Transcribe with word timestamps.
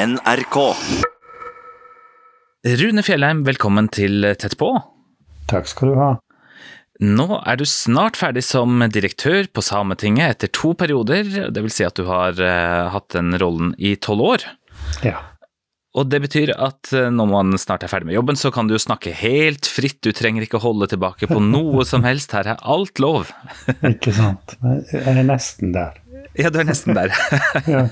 NRK. 0.00 0.56
Rune 2.80 3.02
Fjellheim, 3.04 3.42
velkommen 3.44 3.90
til 3.92 4.24
Tett 4.40 4.54
på. 4.56 4.70
Takk 5.50 5.68
skal 5.68 5.90
du 5.90 5.98
ha. 6.00 6.10
Nå 7.04 7.26
er 7.40 7.58
du 7.60 7.66
snart 7.68 8.16
ferdig 8.16 8.42
som 8.46 8.80
direktør 8.92 9.50
på 9.52 9.64
Sametinget 9.64 10.36
etter 10.36 10.52
to 10.56 10.72
perioder, 10.78 11.28
det 11.52 11.64
vil 11.64 11.74
si 11.74 11.84
at 11.84 12.00
du 12.00 12.06
har 12.08 12.40
uh, 12.40 12.88
hatt 12.94 13.10
den 13.12 13.36
rollen 13.42 13.74
i 13.76 13.92
tolv 14.00 14.24
år. 14.30 14.46
Ja. 15.04 15.18
Og 15.92 16.08
det 16.08 16.22
betyr 16.22 16.52
at 16.54 16.92
eh, 16.94 17.08
når 17.10 17.26
man 17.26 17.56
snart 17.58 17.82
er 17.82 17.90
ferdig 17.90 18.06
med 18.08 18.14
jobben, 18.14 18.36
så 18.38 18.52
kan 18.54 18.68
du 18.70 18.76
snakke 18.78 19.10
helt 19.20 19.66
fritt, 19.66 19.98
du 20.06 20.14
trenger 20.14 20.46
ikke 20.46 20.62
holde 20.62 20.86
tilbake 20.92 21.26
på 21.26 21.42
noe 21.56 21.84
som 21.88 22.06
helst, 22.06 22.32
her 22.36 22.52
er 22.54 22.62
alt 22.62 23.02
lov. 23.02 23.32
Ikke 23.82 24.14
sant. 24.14 24.54
Jeg 24.94 25.02
er 25.02 25.26
nesten 25.26 25.74
der. 25.74 25.98
Ja, 26.38 26.50
du 26.52 26.60
er 26.62 26.66
nesten 26.68 26.94
der. 26.94 27.10
Ja. 27.70 27.86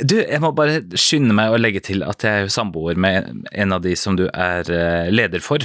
Du, 0.00 0.16
jeg 0.18 0.40
må 0.42 0.50
bare 0.56 0.80
skynde 0.98 1.34
meg 1.36 1.52
å 1.52 1.58
legge 1.60 1.82
til 1.84 2.04
at 2.06 2.24
jeg 2.24 2.46
er 2.46 2.52
samboer 2.52 2.98
med 3.00 3.46
en 3.52 3.74
av 3.76 3.82
de 3.84 3.92
som 3.98 4.16
du 4.18 4.26
er 4.32 4.68
eh, 4.72 5.08
leder 5.12 5.44
for. 5.44 5.64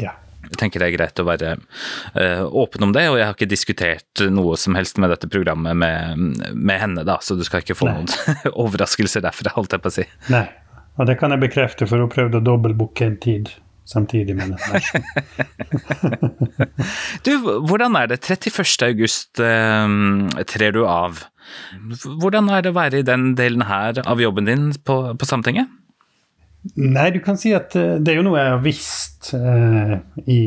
ja. 0.00 0.16
Jeg 0.52 0.58
tenker 0.60 0.82
det 0.82 0.88
er 0.90 0.96
greit 0.98 1.20
å 1.22 1.24
være 1.24 1.52
eh, 2.18 2.42
åpen 2.44 2.84
om 2.84 2.90
det, 2.92 3.06
og 3.08 3.14
jeg 3.16 3.24
har 3.24 3.32
ikke 3.32 3.48
diskutert 3.48 4.22
noe 4.28 4.58
som 4.60 4.74
helst 4.76 4.98
med 5.00 5.08
dette 5.08 5.30
programmet 5.30 5.78
med, 5.80 6.42
med 6.52 6.82
henne, 6.82 7.04
da, 7.08 7.14
så 7.24 7.38
du 7.38 7.44
skal 7.46 7.62
ikke 7.62 7.76
få 7.78 7.88
Nei. 7.88 8.02
noen 8.02 8.50
overraskelser 8.66 9.24
derfra, 9.24 9.54
holdt 9.56 9.72
jeg 9.78 9.84
på 9.84 9.88
å 9.88 9.94
si. 9.94 10.04
Nei. 10.34 10.44
Og 11.00 11.08
det 11.08 11.16
kan 11.22 11.32
jeg 11.32 11.40
bekrefte, 11.46 11.88
for 11.88 12.04
hun 12.04 12.10
prøvde 12.12 12.42
å 12.42 12.44
dobbeltbooke 12.44 13.06
en 13.06 13.16
tid 13.22 13.48
samtidig 13.88 14.36
med 14.36 14.52
den 14.52 14.58
versjonen. 14.72 15.04
Du, 17.26 17.32
hvordan 17.68 17.94
er 17.96 18.08
det? 18.10 18.18
31. 18.24 18.64
august 18.88 19.40
eh, 19.40 19.88
trer 20.50 20.74
du 20.74 20.82
av. 20.88 21.22
Hvordan 22.02 22.50
er 22.52 22.64
det 22.64 22.72
å 22.72 22.76
være 22.76 23.02
i 23.02 23.06
den 23.06 23.32
delen 23.38 23.64
her 23.68 24.00
av 24.02 24.20
jobben 24.22 24.48
din 24.48 24.70
på, 24.84 24.96
på 25.18 25.28
Sametinget? 25.28 25.70
Nei, 26.78 27.08
du 27.10 27.18
kan 27.22 27.38
si 27.38 27.54
at 27.56 27.74
eh, 27.78 27.98
det 27.98 28.12
er 28.12 28.20
jo 28.20 28.26
noe 28.28 28.38
jeg 28.38 28.54
har 28.54 28.62
visst 28.64 29.32
eh, 29.38 29.96
i 30.30 30.42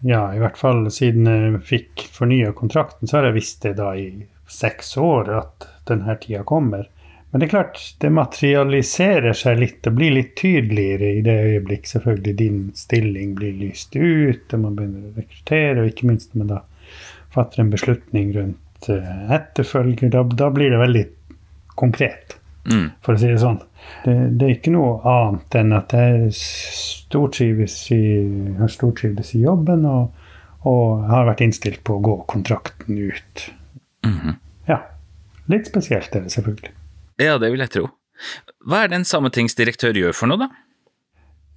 Ja, 0.00 0.30
i 0.32 0.40
hvert 0.40 0.56
fall 0.56 0.86
siden 0.92 1.28
jeg 1.28 1.58
fikk 1.68 2.06
fornya 2.14 2.54
kontrakten, 2.56 3.04
så 3.08 3.18
har 3.18 3.28
jeg 3.28 3.36
visst 3.36 3.66
det 3.66 3.74
da 3.80 3.92
i 3.92 4.24
seks 4.50 4.94
år 5.00 5.28
at 5.36 5.66
denne 5.90 6.16
tida 6.22 6.40
kommer. 6.48 6.88
Men 7.30 7.40
det 7.40 7.46
er 7.46 7.52
klart, 7.52 7.78
det 8.02 8.10
materialiserer 8.10 9.36
seg 9.38 9.60
litt 9.60 9.86
og 9.86 9.94
blir 10.00 10.16
litt 10.16 10.32
tydeligere 10.40 11.12
i 11.14 11.20
det 11.22 11.36
øyeblikk 11.46 11.86
selvfølgelig 11.86 12.34
din 12.40 12.58
stilling 12.74 13.36
blir 13.38 13.52
lyst 13.54 13.94
ut, 13.94 14.50
og 14.52 14.64
man 14.64 14.74
begynner 14.78 15.12
å 15.12 15.14
rekruttere, 15.20 15.76
og 15.84 15.92
ikke 15.92 16.10
minst 16.10 16.34
når 16.34 16.42
man 16.42 16.52
da 16.56 16.60
fatter 17.30 17.62
en 17.62 17.70
beslutning 17.70 18.32
rundt 18.34 18.90
eh, 18.90 19.32
etterfølger. 19.36 20.10
Da, 20.10 20.24
da 20.42 20.50
blir 20.50 20.74
det 20.74 20.82
veldig 20.82 21.06
konkret 21.78 22.36
Mm. 22.68 22.90
for 23.00 23.16
å 23.16 23.18
si 23.20 23.28
det 23.30 23.38
sånn. 23.40 23.56
Det, 24.04 24.14
det 24.36 24.44
er 24.46 24.50
ikke 24.52 24.72
noe 24.74 24.98
annet 25.08 25.54
enn 25.56 25.72
at 25.72 25.94
jeg 25.96 26.26
stortrives 26.36 27.76
i, 27.96 28.00
har 28.58 28.68
stortrives 28.68 29.32
i 29.34 29.40
jobben 29.46 29.86
og, 29.88 30.10
og 30.68 31.06
har 31.08 31.24
vært 31.30 31.40
innstilt 31.46 31.80
på 31.88 31.96
å 31.96 32.02
gå 32.04 32.18
kontrakten 32.30 33.00
ut. 33.00 33.46
Mhm. 34.06 34.36
Ja. 34.68 34.82
Litt 35.50 35.70
spesielt 35.72 36.14
er 36.14 36.26
det 36.26 36.34
selvfølgelig. 36.36 36.74
Ja, 37.20 37.36
det 37.40 37.52
vil 37.52 37.62
jeg 37.62 37.72
tro. 37.74 37.86
Hva 38.68 38.84
er 38.84 38.90
det 38.90 39.00
en 39.00 39.08
sametingsdirektør 39.08 39.96
gjør 39.96 40.16
for 40.16 40.30
noe, 40.30 40.46
da? 40.46 40.50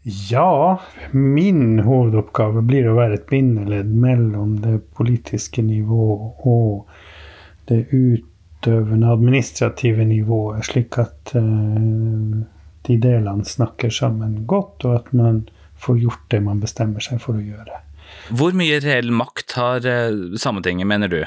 Ja, 0.04 0.82
min 1.16 1.80
hovedoppgave 1.86 2.64
blir 2.68 2.90
å 2.92 2.98
være 2.98 3.22
et 3.22 3.30
bindeledd 3.30 3.92
mellom 3.96 4.58
det 4.64 4.82
politiske 4.98 5.64
nivået 5.64 6.44
og 6.44 6.90
det 7.72 7.86
utøvende 7.96 9.14
administrative 9.14 10.04
nivået, 10.10 10.66
slik 10.68 11.00
at 11.00 11.32
eh, 11.40 12.42
de 12.84 12.98
delene 13.00 13.48
snakker 13.48 13.94
sammen 13.96 14.42
godt, 14.50 14.84
og 14.84 14.98
at 14.98 15.14
man 15.16 15.46
får 15.80 16.02
gjort 16.04 16.28
det 16.36 16.42
man 16.44 16.60
bestemmer 16.64 17.04
seg 17.04 17.24
for 17.24 17.40
å 17.40 17.44
gjøre. 17.44 17.80
Hvor 18.36 18.52
mye 18.60 18.82
reell 18.84 19.12
makt 19.16 19.56
har 19.56 19.88
eh, 19.88 20.36
Sametinget, 20.36 20.88
mener 20.90 21.12
du? 21.12 21.22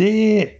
Det 0.00 0.59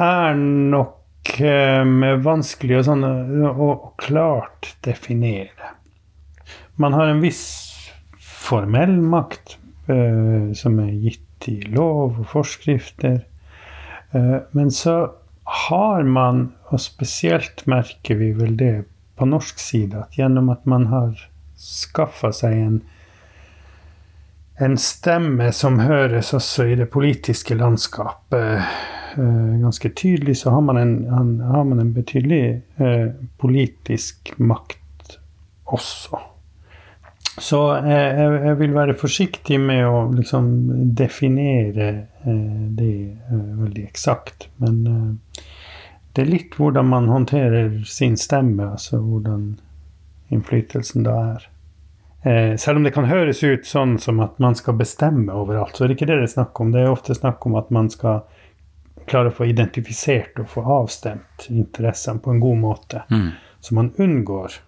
er 0.00 0.36
nok 0.36 1.34
eh, 1.40 1.84
vanskelig 2.24 2.78
å, 2.78 2.84
sånn, 2.86 3.04
å, 3.04 3.52
å 3.52 3.72
klart 4.00 4.72
definere. 4.84 5.74
Man 6.80 6.96
har 6.96 7.12
en 7.12 7.20
viss 7.22 7.44
formell 8.18 8.96
makt 9.00 9.58
eh, 9.92 10.52
som 10.56 10.78
er 10.82 10.94
gitt 10.94 11.48
i 11.50 11.58
lov 11.74 12.22
og 12.22 12.30
forskrifter. 12.32 13.20
Eh, 14.12 14.38
men 14.56 14.72
så 14.72 14.96
har 15.68 16.08
man, 16.08 16.48
og 16.70 16.80
spesielt 16.80 17.66
merker 17.68 18.18
vi 18.20 18.32
vel 18.36 18.56
det 18.56 18.74
på 19.18 19.28
norsk 19.28 19.60
side, 19.60 20.06
at 20.06 20.16
gjennom 20.18 20.48
at 20.52 20.64
man 20.70 20.88
har 20.92 21.14
skaffa 21.58 22.32
seg 22.34 22.58
en 22.58 22.82
en 24.62 24.76
stemme 24.78 25.48
som 25.56 25.80
høres 25.80 26.28
også 26.36 26.66
i 26.70 26.74
det 26.78 26.86
politiske 26.92 27.56
landskapet 27.58 28.60
ganske 29.16 29.90
tydelig, 29.98 30.36
så 30.40 30.50
har 30.54 30.60
man 30.64 30.76
en, 30.80 31.40
har 31.40 31.64
man 31.64 31.80
en 31.80 31.92
betydelig 31.92 32.62
eh, 32.76 33.08
politisk 33.38 34.32
makt 34.38 35.18
også. 35.64 36.20
Så 37.40 37.58
jeg, 37.86 38.08
jeg, 38.18 38.40
jeg 38.44 38.58
vil 38.60 38.74
være 38.76 38.96
forsiktig 39.00 39.58
med 39.60 39.86
å 39.88 40.02
liksom 40.12 40.48
definere 40.96 41.88
eh, 42.28 42.64
det 42.76 42.94
eh, 43.08 43.46
veldig 43.62 43.84
eksakt. 43.86 44.50
Men 44.60 44.82
eh, 44.90 45.44
det 46.12 46.26
er 46.26 46.32
litt 46.32 46.58
hvordan 46.60 46.90
man 46.92 47.08
håndterer 47.08 47.78
sin 47.88 48.18
stemme, 48.20 48.74
altså 48.74 49.00
hvordan 49.00 49.54
innflytelsen 50.32 51.08
da 51.08 51.16
er. 51.30 51.48
Eh, 52.22 52.52
selv 52.60 52.78
om 52.78 52.84
det 52.84 52.92
kan 52.94 53.08
høres 53.08 53.40
ut 53.42 53.64
sånn 53.66 53.96
som 53.98 54.20
at 54.22 54.36
man 54.42 54.54
skal 54.58 54.76
bestemme 54.78 55.32
overalt, 55.32 55.74
så 55.76 55.84
er 55.84 55.90
det 55.90 55.96
ikke 55.96 56.10
det 56.12 56.20
det 56.20 56.28
er 56.28 56.36
snakk 56.36 56.60
om. 56.60 56.74
Det 56.74 56.84
er 56.84 56.92
ofte 56.92 57.16
snakk 57.16 57.48
om 57.48 57.56
at 57.58 57.72
man 57.74 57.88
skal 57.92 58.22
klare 59.08 59.32
å 59.32 59.36
få 59.36 59.48
identifisert 59.50 60.38
og 60.42 60.50
få 60.50 60.64
avstemt 60.80 61.48
interessene 61.50 62.22
på 62.22 62.34
en 62.34 62.42
god 62.42 62.60
måte. 62.62 63.02
Mm. 63.10 63.30
Så 63.62 63.74
man 63.78 63.92
unngår 64.02 64.58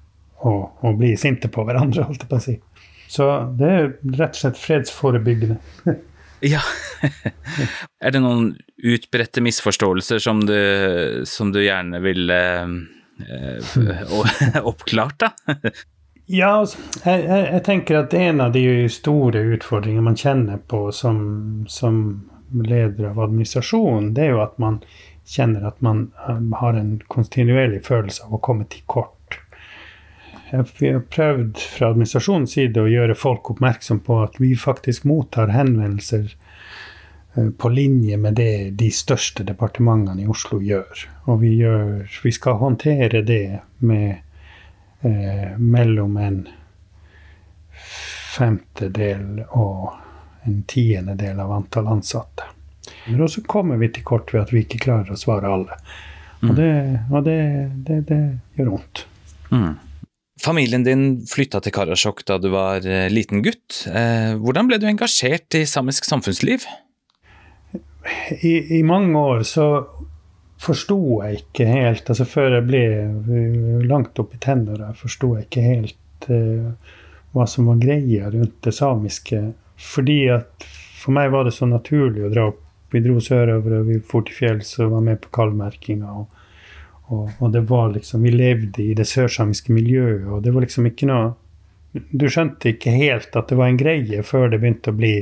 å, 0.45 0.55
å 0.81 0.95
bli 0.99 1.15
sinte 1.21 1.50
på 1.53 1.65
hverandre, 1.67 2.06
holdt 2.09 2.25
jeg 2.25 2.31
på 2.31 2.41
å 2.41 2.44
si. 2.44 2.56
Så 3.11 3.28
det 3.59 3.71
er 3.71 3.87
rett 4.17 4.34
og 4.34 4.43
slett 4.43 4.61
fredsforebyggende. 4.61 5.61
Ja. 6.44 6.61
er 8.05 8.12
det 8.12 8.21
noen 8.21 8.50
utbredte 8.84 9.41
misforståelser 9.41 10.19
som 10.21 10.43
du, 10.44 10.59
som 11.25 11.55
du 11.55 11.62
gjerne 11.62 12.03
vil 12.05 12.28
eh, 12.34 12.75
eh, 13.25 14.59
oppklart, 14.73 15.25
da? 15.25 15.31
Ja, 16.27 16.50
altså, 16.62 16.81
jeg, 17.05 17.25
jeg, 17.28 17.49
jeg 17.53 17.62
tenker 17.67 17.99
at 17.99 18.15
en 18.17 18.41
av 18.41 18.53
de 18.55 18.65
store 18.93 19.43
utfordringene 19.56 20.06
man 20.06 20.17
kjenner 20.17 20.61
på 20.73 20.87
som, 20.97 21.19
som 21.69 21.99
leder 22.62 23.10
av 23.10 23.20
administrasjonen, 23.26 24.12
det 24.15 24.28
er 24.28 24.37
jo 24.37 24.44
at 24.44 24.56
man 24.62 24.81
kjenner 25.25 25.66
at 25.69 25.81
man 25.84 26.10
um, 26.28 26.53
har 26.60 26.76
en 26.78 26.98
kontinuerlig 27.09 27.82
følelse 27.87 28.26
av 28.26 28.37
å 28.37 28.42
komme 28.44 28.69
til 28.70 28.84
kort. 28.87 29.10
Vi 30.78 30.91
har 30.93 31.00
prøvd 31.10 31.59
fra 31.59 31.91
administrasjonens 31.91 32.53
side 32.54 32.82
å 32.82 32.91
gjøre 32.91 33.16
folk 33.19 33.50
oppmerksom 33.54 34.04
på 34.06 34.20
at 34.22 34.37
vi 34.38 34.53
faktisk 34.54 35.06
mottar 35.09 35.50
henvendelser 35.50 36.28
eh, 37.34 37.48
på 37.50 37.70
linje 37.72 38.19
med 38.20 38.37
det 38.38 38.76
de 38.78 38.91
største 38.94 39.43
departementene 39.48 40.22
i 40.22 40.28
Oslo 40.31 40.60
gjør. 40.62 41.09
Og 41.26 41.41
vi, 41.43 41.56
gjør, 41.64 42.04
vi 42.22 42.34
skal 42.37 42.60
håndtere 42.60 43.25
det 43.26 43.48
med 43.82 44.20
eh, 45.03 45.56
mellom 45.59 46.20
en 46.22 46.44
femtedel 48.37 49.43
og 49.50 50.03
en 50.44 50.62
tiendedel 50.69 51.41
av 51.41 51.53
antall 51.53 51.88
ansatte. 51.97 52.50
Men 53.06 53.25
også 53.25 53.44
kommer 53.49 53.81
vi 53.81 53.91
til 53.93 54.05
kort 54.06 54.32
ved 54.34 54.44
at 54.44 54.53
vi 54.53 54.65
ikke 54.65 54.82
klarer 54.84 55.15
å 55.15 55.19
svare 55.21 55.50
alle. 55.50 55.78
Og 56.44 56.55
det, 56.59 56.71
og 57.09 57.25
det, 57.25 57.41
det, 57.87 57.99
det 58.10 58.21
gjør 58.58 58.75
vondt. 58.75 59.05
Mm. 59.49 59.75
Familien 60.44 60.85
din 60.85 61.05
flytta 61.31 61.61
til 61.62 61.73
Karasjok 61.73 62.25
da 62.29 62.37
du 62.43 62.50
var 62.52 62.85
eh, 62.85 63.06
liten 63.12 63.44
gutt. 63.44 63.85
Eh, 63.88 64.35
hvordan 64.41 64.69
ble 64.69 64.81
du 64.82 64.88
engasjert 64.91 65.56
i 65.56 65.62
samisk 65.69 66.08
samfunnsliv? 66.08 66.67
I, 68.43 68.55
I 68.79 68.82
mange 68.85 69.17
år 69.17 69.44
så 69.49 69.69
forsto 70.64 70.99
jeg 71.25 71.41
ikke 71.41 71.67
helt 71.69 72.11
altså 72.12 72.26
Før 72.29 72.58
jeg 72.58 72.67
ble 72.69 72.82
eh, 72.85 73.87
langt 73.88 74.19
opp 74.20 74.35
i 74.37 74.41
tenåra, 74.43 74.93
forsto 74.99 75.35
jeg 75.38 75.49
ikke 75.49 75.64
helt 75.64 76.29
uh, 76.29 76.99
hva 77.35 77.46
som 77.50 77.69
var 77.70 77.81
greia 77.82 78.29
rundt 78.32 78.61
det 78.64 78.73
samiske. 78.76 79.41
Fordi 79.76 80.19
at 80.32 80.67
for 81.00 81.12
meg 81.17 81.32
var 81.35 81.44
det 81.44 81.55
så 81.56 81.67
naturlig 81.69 82.25
å 82.25 82.32
dra 82.32 82.49
opp. 82.53 82.61
Vi 82.94 83.00
dro 83.03 83.19
sørover, 83.21 83.81
og 83.81 83.88
vi 83.91 83.99
for 84.06 84.23
til 84.26 84.37
fjells 84.38 84.76
og 84.79 84.93
var 84.93 85.00
med 85.03 85.19
på 85.25 85.32
kalvmerkinga. 85.35 86.12
Og, 86.15 86.43
og, 87.11 87.25
og 87.43 87.49
det 87.53 87.65
var 87.69 87.91
liksom 87.97 88.23
Vi 88.23 88.31
levde 88.31 88.85
i 88.85 88.94
det 88.94 89.09
sørsamiske 89.11 89.75
miljøet, 89.75 90.29
og 90.31 90.44
det 90.44 90.53
var 90.55 90.65
liksom 90.65 90.87
ikke 90.87 91.09
noe 91.11 91.32
Du 92.15 92.29
skjønte 92.31 92.71
ikke 92.71 92.94
helt 92.94 93.35
at 93.37 93.50
det 93.50 93.59
var 93.59 93.71
en 93.71 93.81
greie 93.81 94.23
før 94.26 94.49
det 94.50 94.62
begynte 94.62 94.94
å 94.94 94.99
bli 94.99 95.17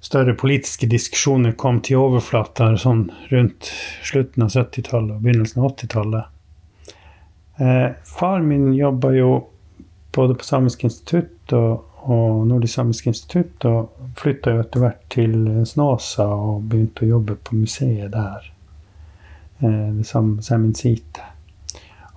større 0.00 0.34
politiske 0.38 0.86
diskusjoner 0.86 1.54
kom 1.58 1.80
til 1.84 1.98
overflata 2.00 2.70
sånn 2.78 3.08
rundt 3.32 3.70
slutten 4.06 4.44
av 4.44 4.52
70-tallet 4.54 5.16
og 5.16 5.24
begynnelsen 5.24 5.62
av 5.62 5.72
80-tallet. 5.72 6.34
Eh, 7.58 7.88
far 8.06 8.44
min 8.46 8.70
jobba 8.76 9.10
jo 9.16 9.32
både 10.14 10.36
på 10.38 10.46
Samisk 10.46 10.84
institutt 10.86 11.56
og, 11.56 11.87
og 12.08 12.46
Nordisk 12.48 12.74
Samisk 12.74 13.08
institutt, 13.10 13.64
og 13.68 14.12
flytta 14.16 14.54
jo 14.54 14.62
etter 14.62 14.84
hvert 14.84 15.02
til 15.12 15.34
Snåsa 15.68 16.24
og 16.24 16.62
begynte 16.70 17.04
å 17.04 17.10
jobbe 17.16 17.36
på 17.44 17.58
museet 17.60 18.14
der. 18.14 18.46
Eh, 19.60 19.90
det 19.98 20.06
samme 20.08 20.42
Saminsite. 20.42 21.26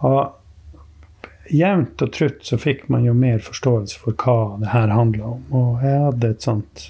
Og 0.08 1.52
jevnt 1.52 2.02
og 2.06 2.14
trutt 2.16 2.46
så 2.48 2.60
fikk 2.62 2.88
man 2.94 3.04
jo 3.06 3.14
mer 3.18 3.44
forståelse 3.44 4.00
for 4.00 4.16
hva 4.24 4.58
det 4.62 4.72
her 4.72 4.96
handla 4.96 5.34
om. 5.36 5.44
Og 5.52 5.84
jeg 5.84 6.00
hadde 6.06 6.32
et 6.32 6.48
sånt 6.48 6.88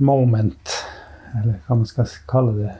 moment, 0.00 0.78
eller 1.36 1.60
hva 1.66 1.78
man 1.82 1.88
skal 1.88 2.08
kalle 2.30 2.56
det, 2.56 2.74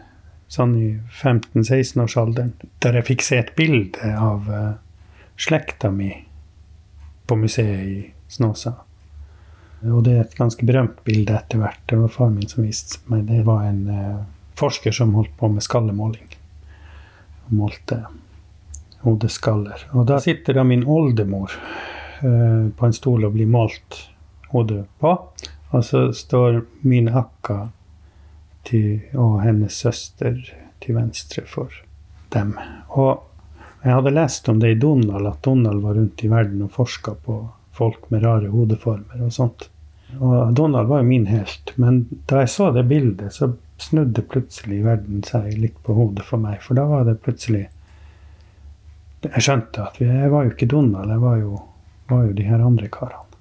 sånn 0.52 0.74
i 0.76 0.88
15-16-årsalderen, 1.20 2.56
der 2.84 2.98
jeg 2.98 3.08
fikk 3.12 3.24
se 3.24 3.38
et 3.40 3.54
bilde 3.56 4.10
av 4.16 4.48
uh, 4.52 4.74
slekta 5.40 5.92
mi 5.92 6.10
på 7.32 7.36
museet 7.36 7.84
i 7.84 8.12
Snåsa. 8.28 8.72
Og 9.88 10.02
det 10.04 10.12
er 10.12 10.24
et 10.26 10.34
ganske 10.36 10.66
berømt 10.68 10.98
bilde 11.06 11.32
etter 11.32 11.62
hvert. 11.62 11.80
Det 11.88 11.96
var 11.96 12.10
far 12.12 12.28
min 12.28 12.48
som 12.50 12.66
viste 12.66 13.00
meg. 13.08 13.22
Det 13.24 13.38
var 13.46 13.62
en 13.64 13.86
eh, 13.88 14.18
forsker 14.60 14.92
som 14.92 15.14
holdt 15.16 15.32
på 15.40 15.48
med 15.48 15.64
skallemåling. 15.64 16.34
Og 17.46 17.54
målte 17.56 18.02
hodeskaller. 19.00 19.86
Og 19.96 20.04
da 20.12 20.20
sitter 20.20 20.60
da 20.60 20.66
min 20.68 20.84
oldemor 20.84 21.56
eh, 21.56 22.68
på 22.68 22.90
en 22.90 22.98
stol 23.00 23.24
og 23.24 23.32
blir 23.38 23.48
målt 23.48 24.02
hodet 24.52 24.84
på. 25.00 25.16
Og 25.72 25.88
så 25.88 26.04
står 26.12 26.60
min 26.84 27.08
akka 27.08 27.62
til, 28.68 29.00
og 29.16 29.40
hennes 29.40 29.80
søster 29.88 30.36
til 30.84 31.00
venstre 31.00 31.48
for 31.48 31.72
dem. 32.36 32.58
Og 32.92 33.24
jeg 33.82 33.96
hadde 33.96 34.14
lest 34.14 34.48
om 34.48 34.60
det 34.62 34.70
i 34.70 34.78
Donald, 34.78 35.26
at 35.26 35.42
Donald 35.42 35.82
var 35.82 35.94
rundt 35.98 36.24
i 36.24 36.30
verden 36.30 36.62
og 36.62 36.72
forska 36.72 37.16
på 37.24 37.38
folk 37.74 38.10
med 38.12 38.22
rare 38.22 38.50
hodeformer 38.52 39.24
og 39.26 39.32
sånt. 39.34 39.68
Og 40.20 40.52
Donald 40.54 40.86
var 40.86 41.00
jo 41.00 41.08
min 41.08 41.26
helt. 41.26 41.72
Men 41.80 42.04
da 42.30 42.42
jeg 42.44 42.52
så 42.52 42.70
det 42.70 42.84
bildet, 42.86 43.32
så 43.34 43.52
snudde 43.82 44.22
plutselig 44.22 44.82
verden 44.84 45.22
seg 45.26 45.56
litt 45.58 45.78
på 45.82 45.96
hodet 45.96 46.26
for 46.28 46.42
meg. 46.42 46.60
For 46.62 46.78
da 46.78 46.84
var 46.86 47.08
det 47.08 47.22
plutselig 47.24 47.68
Jeg 49.22 49.42
skjønte 49.46 49.84
at 49.86 50.00
jeg 50.02 50.30
var 50.32 50.46
jo 50.46 50.50
ikke 50.50 50.66
Donald, 50.66 51.10
jeg 51.14 51.22
var 51.22 51.36
jo, 51.38 51.58
var 52.10 52.24
jo 52.26 52.32
de 52.34 52.42
her 52.42 52.62
andre 52.62 52.88
karene. 52.90 53.38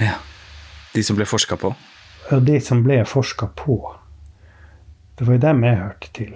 Ja. 0.00 0.14
De 0.94 1.02
som 1.04 1.18
ble 1.18 1.26
forska 1.28 1.58
på? 1.60 1.74
Ja, 2.30 2.38
de 2.40 2.56
som 2.64 2.80
ble 2.84 3.02
forska 3.04 3.50
på. 3.56 3.76
Det 5.18 5.26
var 5.28 5.36
jo 5.36 5.42
dem 5.42 5.66
jeg 5.66 5.80
hørte 5.82 6.08
til. 6.16 6.32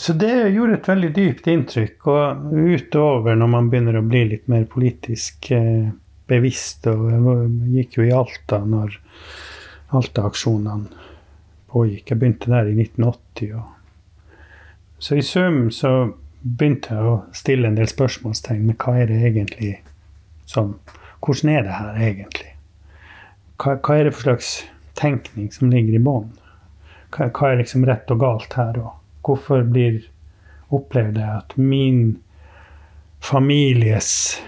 Så 0.00 0.14
det 0.16 0.48
gjorde 0.48 0.78
et 0.78 0.86
veldig 0.88 1.08
dypt 1.12 1.48
inntrykk. 1.52 2.06
Og 2.08 2.54
utover 2.56 3.34
når 3.36 3.50
man 3.52 3.66
begynner 3.68 3.98
å 4.00 4.06
bli 4.06 4.22
litt 4.30 4.46
mer 4.48 4.62
politisk 4.70 5.50
eh, 5.52 5.90
bevisst, 6.30 6.86
og 6.88 7.10
jeg 7.10 7.74
gikk 7.74 7.98
jo 7.98 8.06
i 8.06 8.14
Alta 8.16 8.62
når 8.64 8.96
Alta-aksjonene 9.98 10.88
pågikk. 11.68 12.14
Jeg 12.14 12.20
begynte 12.22 12.48
der 12.54 12.70
i 12.70 12.78
1980. 12.78 13.52
Og... 13.60 14.38
Så 15.04 15.18
i 15.20 15.26
sum 15.26 15.66
så 15.74 15.92
begynte 16.40 16.96
jeg 16.96 17.10
å 17.10 17.18
stille 17.36 17.68
en 17.68 17.76
del 17.76 17.90
spørsmålstegn 17.92 18.64
med 18.70 18.80
hva 18.80 18.96
er 19.02 19.12
det 19.12 19.20
egentlig 19.20 19.74
som 20.48 20.78
Hvordan 21.20 21.50
er 21.52 21.66
det 21.66 21.76
her 21.76 21.98
egentlig? 22.00 22.54
hva, 23.60 23.76
hva, 23.76 23.96
er 23.98 24.08
det 24.08 24.14
for 24.16 24.30
slags 24.30 24.54
tenkning 24.96 25.50
som 25.52 25.68
ligger 25.72 25.98
i 25.98 26.02
bånn? 26.02 26.30
Hva, 27.12 27.28
hva, 27.28 27.50
er 27.50 27.60
liksom 27.60 27.84
rett 27.88 28.08
og 28.12 28.22
galt 28.22 28.56
her? 28.56 28.80
Og 28.80 28.99
hvorfor 29.26 29.64
blir 29.68 30.00
opplevd 30.70 31.18
jeg 31.18 31.36
at 31.42 31.56
min 31.58 32.18
families 33.20 34.40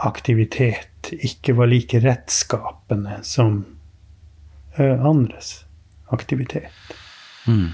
aktivitet 0.00 1.12
ikke 1.12 1.54
var 1.58 1.70
like 1.70 2.00
rettskapende 2.02 3.20
som 3.26 3.62
andres 4.78 5.64
aktivitet? 6.14 6.94
Mm. 7.46 7.72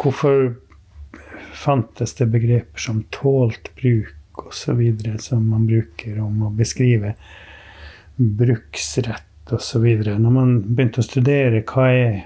Hvorfor 0.00 0.54
fantes 1.54 2.14
det 2.14 2.26
begreper 2.26 2.80
som 2.80 3.02
tålt 3.10 3.74
bruk 3.76 4.46
osv. 4.46 4.80
som 5.18 5.48
man 5.48 5.66
bruker 5.66 6.20
om 6.20 6.42
å 6.46 6.50
beskrive 6.56 7.14
bruksrett 8.16 9.52
osv. 9.52 9.86
Når 10.06 10.30
man 10.32 10.54
begynte 10.62 11.02
å 11.02 11.06
studere 11.06 11.62
hva 11.68 11.88
er 11.92 12.20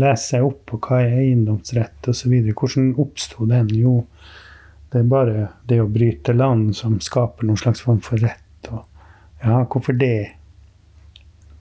lese 0.00 0.32
seg 0.32 0.46
opp 0.46 0.62
på 0.70 0.78
hva 0.86 1.00
er 1.04 1.18
eiendomsrett 1.22 2.08
osv. 2.10 2.32
Hvordan 2.52 2.92
oppsto 3.02 3.46
den? 3.50 3.70
Jo, 3.76 4.00
det 4.92 5.02
er 5.02 5.10
bare 5.10 5.46
det 5.68 5.80
å 5.82 5.90
bryte 5.90 6.34
land 6.36 6.74
som 6.78 6.98
skaper 7.02 7.48
noen 7.48 7.60
slags 7.60 7.82
form 7.84 8.00
for 8.04 8.20
rett. 8.22 8.70
Og, 8.70 8.84
ja, 9.42 9.62
hvorfor 9.64 9.96
det? 9.98 10.32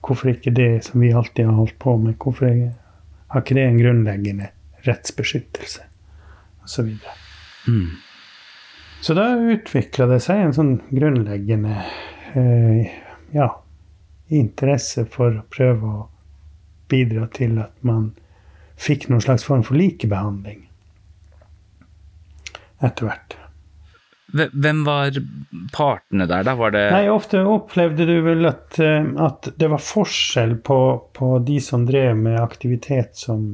Hvorfor 0.06 0.36
ikke 0.36 0.54
det 0.54 0.86
som 0.86 1.02
vi 1.02 1.14
alltid 1.14 1.50
har 1.50 1.60
holdt 1.60 1.78
på 1.82 1.98
med? 1.98 2.18
Hvorfor 2.22 2.50
er, 2.52 2.74
har 3.34 3.44
ikke 3.44 3.58
det 3.58 3.68
en 3.70 3.80
grunnleggende 3.82 4.52
rettsbeskyttelse? 4.86 5.88
Og 6.62 6.70
så 6.70 6.86
videre. 6.86 7.16
Mm. 7.68 7.96
Så 9.02 9.14
da 9.14 9.32
utvikla 9.38 10.08
det 10.10 10.22
seg 10.26 10.42
en 10.42 10.54
sånn 10.56 10.76
grunnleggende 10.90 11.76
eh, 12.38 12.94
ja, 13.36 13.50
interesse 14.34 15.06
for 15.12 15.42
å 15.42 15.48
prøve 15.54 15.92
å 15.92 16.06
bidra 16.90 17.28
til 17.34 17.60
at 17.62 17.74
man 17.86 18.12
fikk 18.76 19.10
noen 19.10 19.24
slags 19.24 19.46
form 19.48 19.64
for 19.64 19.78
likebehandling 19.80 20.66
etter 22.84 23.08
hvert. 23.08 23.36
Hvem 24.36 24.82
var 24.84 25.16
partene 25.72 26.26
der, 26.28 26.44
da? 26.44 26.56
Var 26.60 26.74
det 26.76 26.84
Nei, 26.92 27.06
Ofte 27.10 27.40
opplevde 27.48 28.08
du 28.10 28.16
vel 28.26 28.50
at, 28.50 28.80
eh, 28.84 29.06
at 29.22 29.48
det 29.56 29.70
var 29.72 29.84
forskjell 29.84 30.58
på, 30.66 30.80
på, 31.16 31.30
de 31.46 31.60
som 31.64 31.86
drev 31.88 32.18
med 32.20 32.42
aktivitet 32.42 33.16
som, 33.16 33.54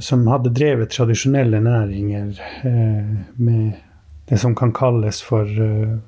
som 0.00 0.24
hadde 0.32 0.54
drevet 0.54 0.94
tradisjonelle 0.94 1.60
næringer 1.60 2.40
eh, 2.64 3.12
med 3.36 3.82
det 4.30 4.38
som 4.40 4.56
kan 4.56 4.72
kalles 4.72 5.20
for 5.26 5.44
eh, 5.44 5.98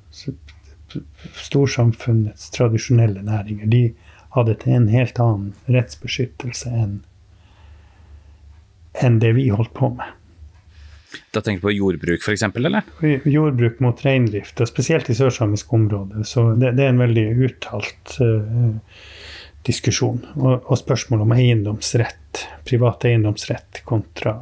storsamfunnets 1.45 2.49
tradisjonelle 2.55 3.21
næringer. 3.21 3.69
De 3.69 3.83
hadde 4.33 4.57
en 4.65 4.87
helt 4.89 5.19
annen 5.21 5.53
rettsbeskyttelse 5.69 6.71
enn 6.73 7.03
enn 9.03 9.19
det 9.19 9.33
vi 9.35 9.49
holdt 9.49 9.73
på 9.75 9.89
med. 9.95 10.13
Da 11.31 11.41
tenker 11.41 11.61
du 11.61 11.67
på 11.67 11.75
jordbruk 11.75 12.23
f.eks., 12.23 12.43
eller? 12.43 12.81
Jordbruk 13.23 13.79
mot 13.83 14.01
reindrift, 14.05 14.59
og 14.61 14.69
spesielt 14.69 15.09
i 15.09 15.15
sørsamisk 15.15 15.73
område. 15.73 16.23
Så 16.27 16.51
det, 16.55 16.75
det, 16.77 16.85
er 16.85 16.93
en 16.93 17.03
veldig 17.03 17.25
uttalt 17.47 18.17
uh, 18.23 18.75
diskusjon. 19.67 20.21
Og, 20.35 20.57
og, 20.59 20.75
spørsmål 20.79 21.25
om 21.25 21.35
eiendomsrett, 21.35 22.45
privat 22.67 23.07
eiendomsrett 23.07 23.83
kontra 23.87 24.37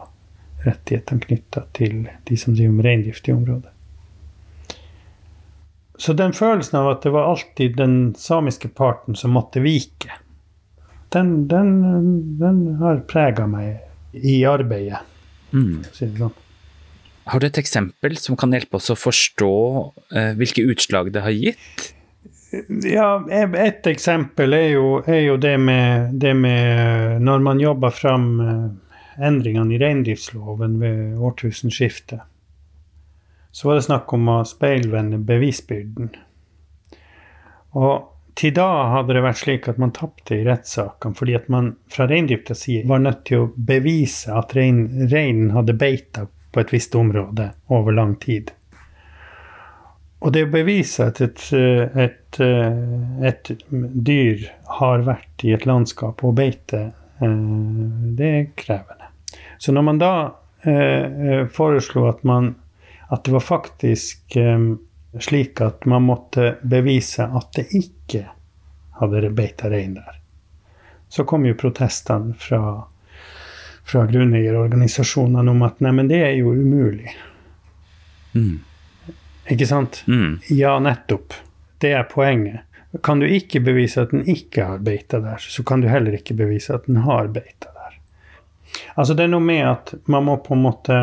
rettighetene 0.63 1.25
knytta 1.27 1.65
til 1.75 2.03
de 2.27 2.39
som 2.39 2.55
driver 2.55 2.75
med 2.77 2.87
reindrift 2.87 3.29
i 3.29 3.35
området. 3.35 3.69
Så 5.97 6.13
den 6.17 6.33
følelsen 6.33 6.79
av 6.79 6.89
at 6.89 7.03
det 7.05 7.13
var 7.13 7.29
alltid 7.31 7.77
den 7.77 7.97
samiske 8.17 8.69
parten 8.75 9.15
som 9.15 9.35
måtte 9.35 9.61
vike, 9.63 10.11
den, 11.13 11.47
den, 11.47 11.75
den 12.39 12.63
har 12.79 13.03
prega 13.09 13.45
meg 13.47 13.83
i 14.13 14.37
arbeidet. 14.47 15.01
Mm. 15.53 15.83
Sånn. 15.93 16.31
Har 17.29 17.39
du 17.39 17.47
et 17.47 17.59
eksempel 17.61 18.17
som 18.19 18.37
kan 18.39 18.53
hjelpe 18.53 18.79
oss 18.79 18.91
å 18.91 18.99
forstå 18.99 19.53
eh, 20.15 20.31
hvilke 20.39 20.65
utslag 20.73 21.13
det 21.15 21.23
har 21.23 21.35
gitt? 21.35 21.93
Ja, 22.85 23.15
et 23.33 23.87
eksempel 23.89 24.53
er 24.53 24.67
jo, 24.75 24.87
er 25.09 25.23
jo 25.23 25.37
det, 25.41 25.55
med, 25.57 26.11
det, 26.21 26.35
med, 26.37 27.21
Når 27.25 27.47
man 27.47 27.61
jobber 27.63 27.95
fram 27.95 28.27
eh, 28.43 28.67
endringene 29.25 29.73
i 29.73 29.81
reindriftsloven 29.81 30.77
ved 30.83 31.17
årtusenskiftet 31.17 32.27
så 33.53 33.67
var 33.67 33.77
det 33.77 33.85
snakk 33.85 34.09
om 34.17 34.29
å 34.33 34.39
speilvende 34.49 35.19
bevisbyrden. 35.21 36.07
Og 37.77 38.07
til 38.33 38.53
da 38.55 38.67
hadde 38.95 39.13
det 39.13 39.23
vært 39.25 39.41
slik 39.43 39.67
at 39.69 39.79
man 39.81 39.93
tapte 39.93 40.37
i 40.39 40.45
rettssakene 40.47 41.17
fordi 41.17 41.35
at 41.37 41.49
man 41.53 41.73
fra 41.91 42.07
reindriftas 42.09 42.65
side 42.65 42.87
var 42.89 43.03
nødt 43.03 43.23
til 43.29 43.43
å 43.43 43.51
bevise 43.55 44.33
at 44.33 44.55
reinen 44.57 45.07
rein 45.11 45.51
hadde 45.53 45.77
beita 45.77 46.27
på 46.53 46.61
et 46.61 46.73
visst 46.73 46.95
område 46.95 47.51
over 47.73 47.95
lang 47.95 48.15
tid. 48.21 48.51
Og 50.23 50.31
det 50.33 50.45
å 50.47 50.51
bevise 50.53 51.09
at 51.09 51.19
et, 51.21 51.41
et, 51.51 52.39
et, 52.39 53.53
dyr 53.67 54.45
har 54.79 55.03
vært 55.03 55.43
i 55.43 55.51
et 55.51 55.65
landskap 55.67 56.23
og 56.23 56.37
beite, 56.37 56.83
eh, 57.19 57.33
det 58.17 58.29
er 58.29 58.45
krevende. 58.55 59.09
Så 59.59 59.75
når 59.75 59.87
man 59.89 59.99
da 59.99 60.13
eh, 60.63 61.43
foreslo 61.51 62.07
at 62.07 62.23
man 62.23 62.53
at 63.13 63.23
det 63.23 63.31
var 63.31 63.39
faktisk 63.39 64.35
um, 64.35 64.79
slik 65.19 65.61
at 65.61 65.85
man 65.85 66.07
måtte 66.07 66.55
bevise 66.63 67.27
at 67.27 67.51
det 67.53 67.67
ikke 67.77 68.02
hadde 68.99 69.29
beita 69.33 69.69
rein 69.69 69.93
der. 69.97 70.19
så 71.09 71.23
kom 71.23 71.45
jo 71.45 71.53
protestene 71.53 72.33
fra, 72.33 72.87
fra 73.85 74.05
grunneierorganisasjonene 74.05 75.51
om 75.51 75.61
at 75.61 75.79
neimen, 75.79 76.07
det 76.09 76.21
er 76.25 76.31
jo 76.39 76.53
umulig. 76.57 77.11
Mm. 78.33 78.59
Ikke 79.53 79.67
sant? 79.69 80.03
Mm. 80.07 80.39
Ja, 80.49 80.79
nettopp. 80.79 81.33
Det 81.77 81.91
er 81.93 82.07
poenget. 82.09 82.63
Kan 83.03 83.19
du 83.19 83.27
ikke 83.27 83.59
bevise 83.59 84.01
at 84.01 84.13
den 84.13 84.25
ikke 84.29 84.65
har 84.65 84.81
beita 84.81 85.19
der, 85.21 85.37
så 85.37 85.63
kan 85.63 85.81
du 85.81 85.87
heller 85.89 86.17
ikke 86.17 86.33
bevise 86.37 86.73
at 86.73 86.89
den 86.89 87.03
har 87.05 87.29
beita 87.33 87.69
der. 87.73 87.99
Altså 88.95 89.13
Det 89.13 89.27
er 89.27 89.33
noe 89.35 89.45
med 89.45 89.63
at 89.69 89.93
man 90.05 90.25
må 90.25 90.39
på 90.41 90.57
en 90.57 90.65
måte 90.65 90.99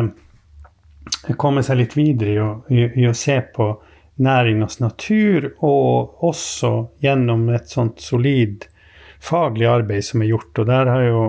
komme 1.37 1.63
seg 1.63 1.79
litt 1.79 1.95
videre 1.95 2.31
i 2.31 2.39
å, 2.43 2.51
i, 2.67 2.83
i 3.03 3.07
å 3.07 3.15
se 3.15 3.37
på 3.55 3.71
næringas 4.21 4.79
natur, 4.79 5.51
og 5.65 6.23
også 6.23 6.71
gjennom 7.03 7.49
et 7.55 7.69
sånt 7.69 8.01
solid 8.01 8.67
faglig 9.21 9.67
arbeid 9.69 10.05
som 10.05 10.21
er 10.21 10.31
gjort. 10.31 10.51
Og 10.61 10.69
der 10.69 10.91
har 10.91 11.05
jo 11.05 11.23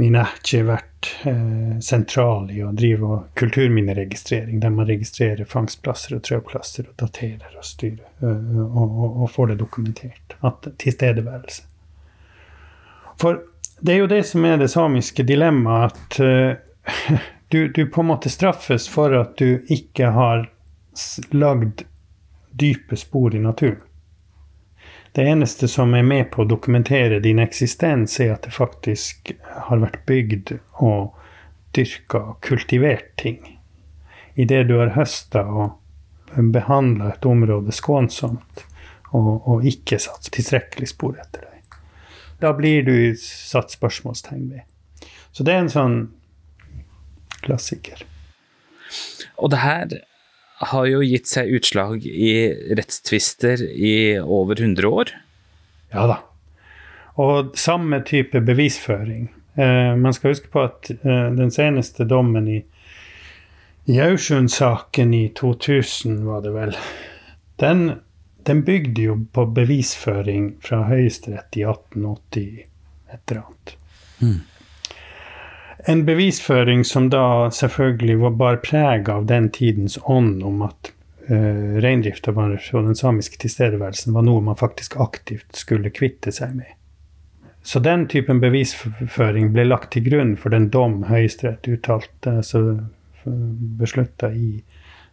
min 0.00 0.16
ætje 0.16 0.62
vært 0.64 1.10
eh, 1.28 1.78
sentral 1.84 2.48
i 2.54 2.62
å 2.64 2.70
drive 2.76 3.18
kulturminneregistrering, 3.40 4.60
der 4.62 4.72
man 4.72 4.88
registrerer 4.88 5.48
fangstplasser 5.48 6.16
og 6.16 6.22
trøplasser 6.24 6.88
og 6.88 6.94
daterer 7.02 7.58
og 7.58 7.66
styrer, 7.66 8.06
og, 8.22 8.86
og, 8.86 9.18
og 9.24 9.32
får 9.34 9.52
det 9.52 9.58
dokumentert. 9.60 10.38
At 10.46 10.70
tilstedeværelse. 10.80 11.66
For 13.20 13.42
det 13.80 13.92
er 13.92 14.02
jo 14.02 14.08
det 14.12 14.22
som 14.28 14.44
er 14.48 14.56
det 14.60 14.70
samiske 14.72 15.24
dilemmaet, 15.28 15.92
at 15.92 16.20
uh, 16.24 17.18
du, 17.52 17.68
du, 17.68 17.84
på 17.92 18.00
en 18.00 18.10
måte 18.14 18.32
straffes 18.32 18.88
for 18.88 19.12
at 19.16 19.36
du 19.40 19.60
ikke 19.72 20.12
har 20.16 20.48
lagd 21.32 21.84
dype 22.50 22.96
spor 22.96 23.34
i 23.34 23.38
naturen. 23.38 23.80
Det 25.12 25.22
eneste 25.26 25.68
som 25.68 25.94
er 25.94 26.02
med 26.06 26.30
på 26.30 26.42
å 26.42 26.48
dokumentere 26.48 27.18
din 27.20 27.38
eksistens, 27.42 28.20
er 28.20 28.36
at 28.36 28.46
det 28.46 28.54
faktisk 28.54 29.32
har 29.66 29.82
vært 29.82 30.04
bygd 30.06 30.52
og 30.86 31.16
dyrka 31.74 32.20
og 32.32 32.36
kultivert 32.46 33.16
ting. 33.18 33.40
Idet 34.34 34.68
du 34.68 34.76
har 34.78 34.94
høsta 34.94 35.42
og 35.42 35.80
behandla 36.54 37.10
et 37.10 37.26
område 37.26 37.74
skånsomt 37.74 38.64
og, 39.10 39.32
og 39.50 39.66
ikke 39.66 39.98
satt 39.98 40.30
tilstrekkelig 40.30 40.92
spor 40.92 41.18
etter 41.18 41.42
deg. 41.48 41.78
Da 42.40 42.54
blir 42.56 42.86
du 42.86 42.94
satt 43.18 43.74
spørsmålstegn 43.74 44.46
ved. 44.52 45.10
Så 45.34 45.42
det 45.46 45.56
er 45.56 45.64
en 45.64 45.72
sånn 45.72 45.98
klassiker. 47.42 48.06
Og 49.42 49.50
det 49.50 49.60
her 49.64 49.98
har 50.60 50.86
jo 50.90 51.00
gitt 51.04 51.28
seg 51.30 51.50
utslag 51.56 52.04
i 52.04 52.32
rettstvister 52.76 53.62
i 53.64 53.94
over 54.20 54.60
100 54.60 54.88
år. 54.88 55.12
Ja 55.94 56.06
da. 56.10 56.18
Og 57.20 57.56
samme 57.58 58.02
type 58.06 58.40
bevisføring. 58.44 59.30
Eh, 59.54 59.96
man 59.96 60.14
skal 60.14 60.34
huske 60.34 60.52
på 60.52 60.64
at 60.68 60.90
eh, 60.90 61.30
den 61.36 61.50
seneste 61.52 62.04
dommen 62.08 62.48
i, 62.48 62.60
i 63.90 63.98
Aursund-saken 64.04 65.14
i 65.16 65.24
2000, 65.36 66.20
var 66.28 66.44
det 66.44 66.54
vel, 66.54 66.76
den, 67.60 67.82
den 68.48 68.62
bygde 68.64 69.08
jo 69.08 69.18
på 69.32 69.46
bevisføring 69.56 70.54
fra 70.64 70.84
Høyesterett 70.88 71.60
i 71.60 71.66
1880 71.66 72.46
et 73.10 73.32
eller 73.32 73.42
annet. 73.42 73.76
Mm. 74.20 74.40
En 75.88 76.04
bevisføring 76.04 76.84
som 76.84 77.08
da 77.10 77.50
selvfølgelig 77.54 78.18
var 78.20 78.34
bare 78.40 78.60
preg 78.64 79.08
av 79.08 79.26
den 79.26 79.48
tidens 79.54 79.98
ånd 80.04 80.42
om 80.44 80.62
at 80.66 80.90
uh, 81.30 81.78
reindrifta 81.80 82.34
og 82.34 82.58
den 82.74 82.98
samiske 82.98 83.40
tilstedeværelsen 83.40 84.14
var 84.14 84.26
noe 84.26 84.42
man 84.44 84.58
faktisk 84.60 84.98
aktivt 85.00 85.56
skulle 85.56 85.92
kvitte 85.94 86.32
seg 86.32 86.56
med. 86.58 86.76
Så 87.62 87.80
den 87.80 88.06
typen 88.08 88.40
bevisføring 88.40 89.52
ble 89.52 89.66
lagt 89.68 89.92
til 89.92 90.04
grunn 90.08 90.36
for 90.40 90.52
den 90.52 90.70
dom 90.72 91.02
Høyesterett 91.08 91.68
uttalte, 91.68 92.38
altså 92.40 92.80
beslutta 93.78 94.30
i 94.32 94.62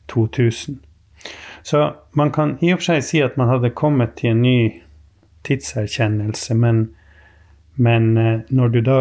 2000. 0.07 0.79
Så 1.61 1.95
man 2.11 2.31
kan 2.31 2.57
i 2.61 2.71
og 2.71 2.79
for 2.79 2.93
seg 2.93 3.03
si 3.03 3.21
at 3.23 3.37
man 3.37 3.49
hadde 3.51 3.75
kommet 3.75 4.15
til 4.19 4.31
en 4.31 4.41
ny 4.45 4.59
tidserkjennelse, 5.47 6.55
men, 6.55 6.83
men 7.75 8.17
eh, 8.17 8.39
når 8.49 8.71
du 8.71 8.79
da 8.81 8.99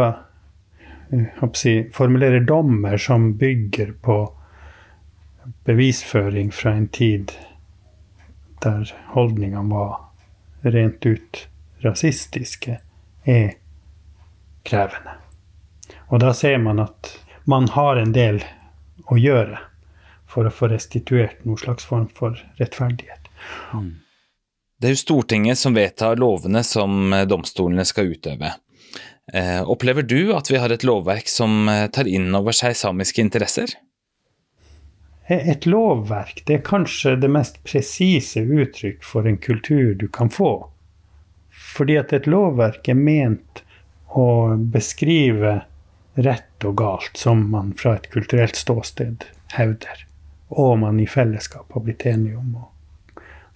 si, 1.54 1.90
formulerer 1.92 2.40
dommer 2.40 2.96
som 2.96 3.36
bygger 3.38 3.92
på 4.02 4.16
bevisføring 5.64 6.52
fra 6.52 6.72
en 6.72 6.88
tid 6.88 7.32
der 8.62 8.90
holdningene 9.14 9.70
var 9.70 10.00
rent 10.66 11.06
ut 11.06 11.48
rasistiske, 11.84 12.80
er 13.24 13.52
krevende. 14.62 15.18
Og 16.08 16.20
da 16.20 16.32
ser 16.34 16.58
man 16.58 16.80
at 16.82 17.12
man 17.44 17.68
har 17.68 18.00
en 18.00 18.14
del 18.14 18.40
å 19.06 19.18
gjøre 19.18 19.60
for 20.26 20.48
å 20.48 20.54
få 20.54 20.70
restituert 20.72 21.44
noen 21.44 21.60
slags 21.60 21.86
form 21.86 22.08
for 22.14 22.38
rettferdighet. 22.58 23.30
Mm. 23.74 23.92
Det 24.80 24.88
er 24.88 24.96
jo 24.96 25.00
Stortinget 25.00 25.58
som 25.58 25.76
vedtar 25.76 26.18
lovene 26.20 26.64
som 26.66 27.14
domstolene 27.28 27.84
skal 27.86 28.10
utøve. 28.12 28.50
Eh, 29.32 29.62
opplever 29.62 30.02
du 30.02 30.32
at 30.34 30.50
vi 30.50 30.56
har 30.56 30.70
et 30.70 30.84
lovverk 30.86 31.28
som 31.28 31.68
eh, 31.68 31.86
tar 31.90 32.06
inn 32.06 32.30
over 32.34 32.54
seg 32.54 32.76
samiske 32.78 33.20
interesser? 33.24 33.72
Eh, 35.26 35.48
et 35.50 35.66
lovverk 35.66 36.44
det 36.46 36.60
er 36.60 36.66
kanskje 36.66 37.16
det 37.18 37.30
mest 37.34 37.58
presise 37.66 38.44
uttrykk 38.46 39.02
for 39.02 39.26
en 39.26 39.38
kultur 39.42 39.96
du 39.98 40.06
kan 40.08 40.30
få. 40.30 40.68
Fordi 41.50 41.98
at 41.98 42.14
et 42.14 42.28
lovverk 42.30 42.86
er 42.88 43.00
ment 43.00 43.64
å 44.14 44.54
beskrive 44.56 45.58
rett 46.14 46.64
og 46.64 46.78
galt 46.78 47.18
som 47.18 47.42
man 47.50 47.74
fra 47.76 47.96
et 47.98 48.06
kulturelt 48.14 48.56
ståsted 48.56 49.26
hevder, 49.58 50.06
og 50.54 50.78
man 50.86 51.02
i 51.02 51.08
fellesskap 51.10 51.74
har 51.74 51.84
blitt 51.84 52.06
enige 52.06 52.38
om 52.38 52.54
å 52.62 52.70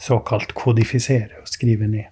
såkalt 0.01 0.53
kodifisere 0.57 1.43
og 1.43 1.49
skrive 1.49 1.87
ned. 1.89 2.09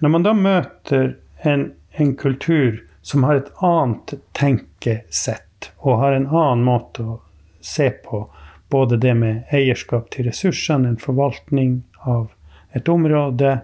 Når 0.00 0.12
man 0.12 0.24
da 0.24 0.32
møter 0.36 1.14
en 1.48 1.72
en 1.92 2.14
kultur 2.16 2.84
som 3.02 3.24
har 3.24 3.40
et 3.40 3.50
annet 3.62 4.14
tenkesett 4.32 5.72
og 5.78 5.98
har 5.98 6.16
en 6.16 6.28
annen 6.30 6.64
måte 6.64 7.02
å 7.02 7.18
se 7.60 7.90
på 7.90 8.24
både 8.72 8.96
det 8.96 9.14
med 9.14 9.52
eierskap 9.52 10.08
til 10.14 10.30
ressursene, 10.30 10.88
en 10.88 11.00
forvaltning 11.00 11.82
av 12.08 12.30
et 12.72 12.88
område, 12.88 13.58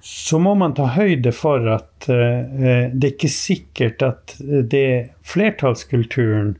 så 0.00 0.38
må 0.42 0.54
man 0.58 0.72
ta 0.74 0.88
høyde 0.96 1.34
for 1.36 1.66
at 1.70 2.08
uh, 2.08 2.48
det 2.90 3.06
er 3.06 3.12
ikke 3.12 3.30
sikkert 3.30 4.02
at 4.02 4.34
det 4.40 5.12
flertallskulturen 5.28 6.56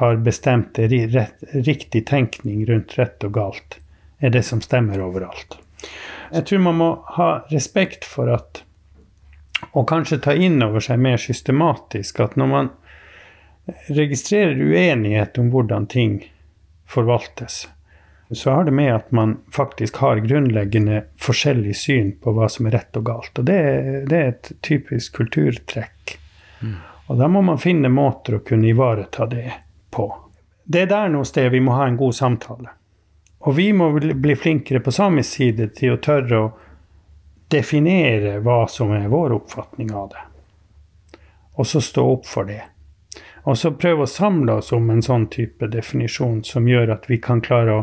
har 0.00 0.18
bestemt 0.24 0.78
rett, 0.78 1.38
riktig 1.52 2.06
tenkning 2.08 2.64
rundt 2.68 2.96
rett 2.98 3.24
og 3.24 3.36
galt, 3.36 3.78
er 4.18 4.34
det 4.34 4.42
som 4.48 4.60
stemmer 4.64 5.00
overalt. 5.04 5.58
Jeg 6.32 6.48
tror 6.48 6.62
man 6.66 6.78
må 6.80 6.90
ha 7.16 7.30
respekt 7.52 8.06
for 8.08 8.32
at 8.32 8.62
og 9.70 9.88
kanskje 9.88 10.18
ta 10.24 10.34
inn 10.34 10.62
over 10.64 10.82
seg 10.82 11.00
mer 11.00 11.20
systematisk 11.20 12.20
at 12.20 12.34
når 12.36 12.50
man 12.50 12.70
registrerer 13.86 14.58
uenighet 14.58 15.38
om 15.38 15.52
hvordan 15.52 15.86
ting 15.86 16.18
forvaltes, 16.90 17.68
så 18.32 18.50
har 18.50 18.64
det 18.64 18.70
med 18.70 18.94
at 18.94 19.12
man 19.12 19.36
faktisk 19.52 19.96
har 19.96 20.16
grunnleggende 20.16 21.02
forskjellig 21.20 21.76
syn 21.76 22.12
på 22.20 22.32
hva 22.32 22.48
som 22.48 22.66
er 22.66 22.78
rett 22.78 22.96
og 22.96 23.04
galt. 23.04 23.38
Og 23.38 23.44
det, 23.44 23.60
det 24.08 24.18
er 24.18 24.32
et 24.32 24.52
typisk 24.64 25.18
kulturtrekk. 25.20 26.16
Mm. 26.60 26.78
Og 27.12 27.18
da 27.20 27.28
må 27.28 27.42
man 27.44 27.60
finne 27.60 27.92
måter 27.92 28.38
å 28.38 28.44
kunne 28.46 28.70
ivareta 28.72 29.26
det 29.28 29.50
på. 29.92 30.08
Det 30.64 30.86
er 30.86 30.92
der 30.92 31.12
noe 31.12 31.28
sted 31.28 31.50
vi 31.52 31.60
må 31.60 31.76
ha 31.76 31.88
en 31.88 31.98
god 32.00 32.16
samtale. 32.16 32.72
Og 33.42 33.56
vi 33.58 33.72
må 33.76 33.90
bli 33.98 34.36
flinkere 34.38 34.80
på 34.80 34.94
samisk 34.94 35.36
side 35.36 35.68
til 35.76 35.96
å 35.96 36.00
tørre 36.00 36.38
å 36.38 36.50
definere 37.52 38.38
hva 38.44 38.64
som 38.68 38.92
er 38.96 39.10
vår 39.12 39.36
oppfatning 39.36 39.92
av 39.94 40.12
det. 40.14 40.22
Og 41.60 41.68
så 41.68 41.82
stå 41.84 42.04
opp 42.14 42.26
for 42.26 42.48
det. 42.48 42.62
Og 43.42 43.58
så 43.58 43.72
prøve 43.74 44.06
å 44.06 44.10
samle 44.10 44.60
oss 44.60 44.70
om 44.72 44.88
en 44.90 45.02
sånn 45.02 45.26
type 45.32 45.66
definisjon 45.68 46.40
som 46.46 46.68
gjør 46.68 46.94
at 46.94 47.08
vi 47.10 47.18
kan 47.22 47.42
klare 47.44 47.74
å 47.80 47.82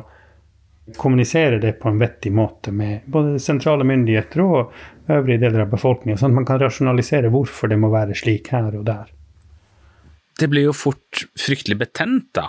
kommunisere 0.98 1.60
det 1.62 1.76
på 1.82 1.90
en 1.90 2.00
vettig 2.00 2.32
måte 2.34 2.72
med 2.74 3.06
både 3.06 3.40
sentrale 3.44 3.86
myndigheter 3.86 4.42
og 4.42 4.72
øvrige 5.12 5.44
deler 5.44 5.66
av 5.66 5.74
befolkninga, 5.74 6.18
sånn 6.18 6.34
at 6.34 6.40
man 6.40 6.48
kan 6.48 6.62
rasjonalisere 6.62 7.30
hvorfor 7.34 7.70
det 7.70 7.78
må 7.82 7.92
være 7.94 8.18
slik 8.18 8.50
her 8.56 8.74
og 8.80 8.88
der. 8.88 9.12
Det 10.40 10.48
blir 10.48 10.70
jo 10.70 10.74
fort 10.74 11.26
fryktelig 11.38 11.78
betent, 11.82 12.30
da. 12.38 12.48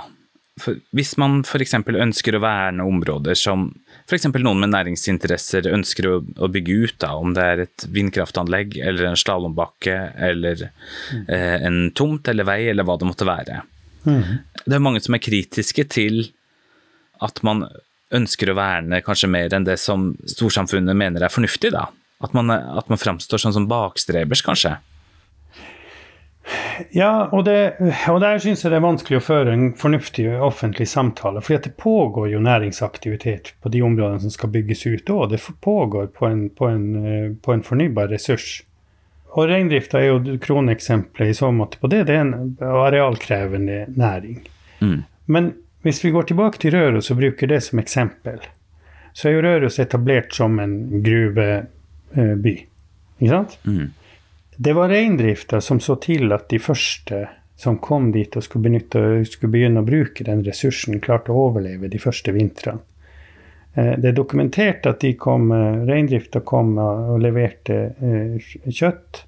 For 0.58 0.80
hvis 0.96 1.14
man 1.20 1.40
f.eks. 1.44 1.76
ønsker 1.78 2.36
å 2.36 2.42
verne 2.42 2.84
områder 2.84 3.38
som 3.38 3.68
f.eks. 4.08 4.26
noen 4.34 4.60
med 4.60 4.72
næringsinteresser 4.74 5.68
ønsker 5.70 6.08
å, 6.08 6.14
å, 6.42 6.48
bygge 6.52 6.78
ut, 6.84 6.96
da, 7.02 7.12
om 7.16 7.34
det 7.36 7.44
er 7.52 7.62
et 7.64 7.86
vindkraftanlegg 7.94 8.76
eller 8.82 9.10
en 9.10 9.20
slalåmbakke 9.20 9.96
eller 10.30 10.66
mm. 10.66 11.22
eh, 11.28 11.56
en 11.68 11.78
tomt 11.96 12.28
eller 12.28 12.48
vei 12.48 12.64
eller 12.72 12.88
hva 12.88 12.98
det 13.00 13.08
måtte 13.08 13.28
være. 13.28 13.62
Mm. 14.04 14.42
Det 14.66 14.76
er 14.76 14.84
mange 14.84 15.02
som 15.04 15.16
er 15.16 15.22
kritiske 15.22 15.86
til 15.92 16.22
at 17.24 17.40
man 17.46 17.64
ønsker 18.16 18.50
å 18.50 18.58
verne 18.58 19.02
kanskje 19.06 19.30
mer 19.30 19.54
enn 19.54 19.66
det 19.68 19.78
som 19.80 20.10
storsamfunnet 20.28 20.98
mener 20.98 21.24
er 21.24 21.32
fornuftig, 21.32 21.70
da. 21.76 21.86
At 22.20 22.34
man, 22.36 22.50
at 22.52 22.90
man 22.92 23.00
framstår 23.00 23.40
sånn 23.40 23.54
som 23.56 23.68
bakstrebers, 23.70 24.42
kanskje? 24.44 24.74
Ja, 26.90 27.28
og, 27.32 27.44
det, 27.44 27.76
og 28.08 28.20
der 28.22 28.38
syns 28.42 28.64
jeg 28.64 28.72
det 28.72 28.78
er 28.80 28.84
vanskelig 28.84 29.18
å 29.20 29.24
føre 29.24 29.52
en 29.54 29.66
fornuftig 29.78 30.26
offentlig 30.42 30.88
samtale. 30.88 31.42
fordi 31.44 31.68
det 31.68 31.76
pågår 31.76 32.30
jo 32.32 32.40
næringsaktivitet 32.40 33.52
på 33.62 33.68
de 33.68 33.82
områdene 33.82 34.20
som 34.20 34.32
skal 34.34 34.52
bygges 34.54 34.86
ut 34.86 35.10
òg. 35.10 35.30
Det 35.30 35.40
pågår 35.60 36.10
på 36.16 36.26
en, 36.26 36.48
på, 36.50 36.68
en, 36.68 36.86
eh, 37.04 37.32
på 37.42 37.52
en, 37.52 37.62
fornybar 37.62 38.08
ressurs. 38.08 38.62
Og 39.30 39.46
reindrifta 39.46 40.00
er 40.00 40.10
jo 40.10 40.38
kroneksempelet 40.42 41.30
i 41.30 41.36
så 41.38 41.52
måte 41.54 41.78
på 41.78 41.90
det. 41.92 42.06
Det 42.08 42.16
er 42.16 42.24
en 42.24 42.56
arealkrevende 42.58 43.84
næring. 43.94 44.40
Mm. 44.80 45.02
Men 45.30 45.52
hvis 45.86 46.02
vi 46.04 46.10
går 46.10 46.26
tilbake 46.32 46.58
til 46.58 46.74
Røros 46.74 47.12
og 47.12 47.20
bruker 47.20 47.46
det 47.46 47.60
som 47.62 47.78
eksempel, 47.78 48.40
så 49.12 49.28
er 49.28 49.36
jo 49.36 49.44
Røros 49.46 49.78
etablert 49.78 50.34
som 50.34 50.58
en 50.62 50.74
gruveby. 51.04 52.56
Ikke 53.20 53.30
sant? 53.30 53.56
Mm. 53.64 53.92
Det 54.62 54.72
var 54.72 54.88
reindrifta 54.88 55.60
som 55.60 55.78
så 55.80 55.94
til 55.96 56.32
at 56.36 56.50
de 56.52 56.58
første 56.60 57.22
som 57.56 57.78
kom 57.80 58.10
dit 58.12 58.34
og 58.36 58.44
skulle, 58.44 58.66
benytte, 58.66 59.00
skulle 59.24 59.54
begynne 59.54 59.80
å 59.80 59.86
bruke 59.86 60.24
den 60.26 60.42
ressursen, 60.44 60.98
klarte 61.00 61.32
å 61.32 61.46
overleve 61.46 61.88
de 61.88 62.00
første 62.00 62.34
vintrene. 62.36 62.82
Eh, 63.72 63.94
det 63.96 64.10
er 64.10 64.18
dokumentert 64.18 64.84
at 64.84 64.98
de 65.00 65.14
kom, 65.16 65.46
eh, 65.56 65.78
reindrifta 65.88 66.42
kom 66.44 66.74
og 66.76 67.22
leverte 67.24 67.78
eh, 68.04 68.50
kjøtt 68.68 69.22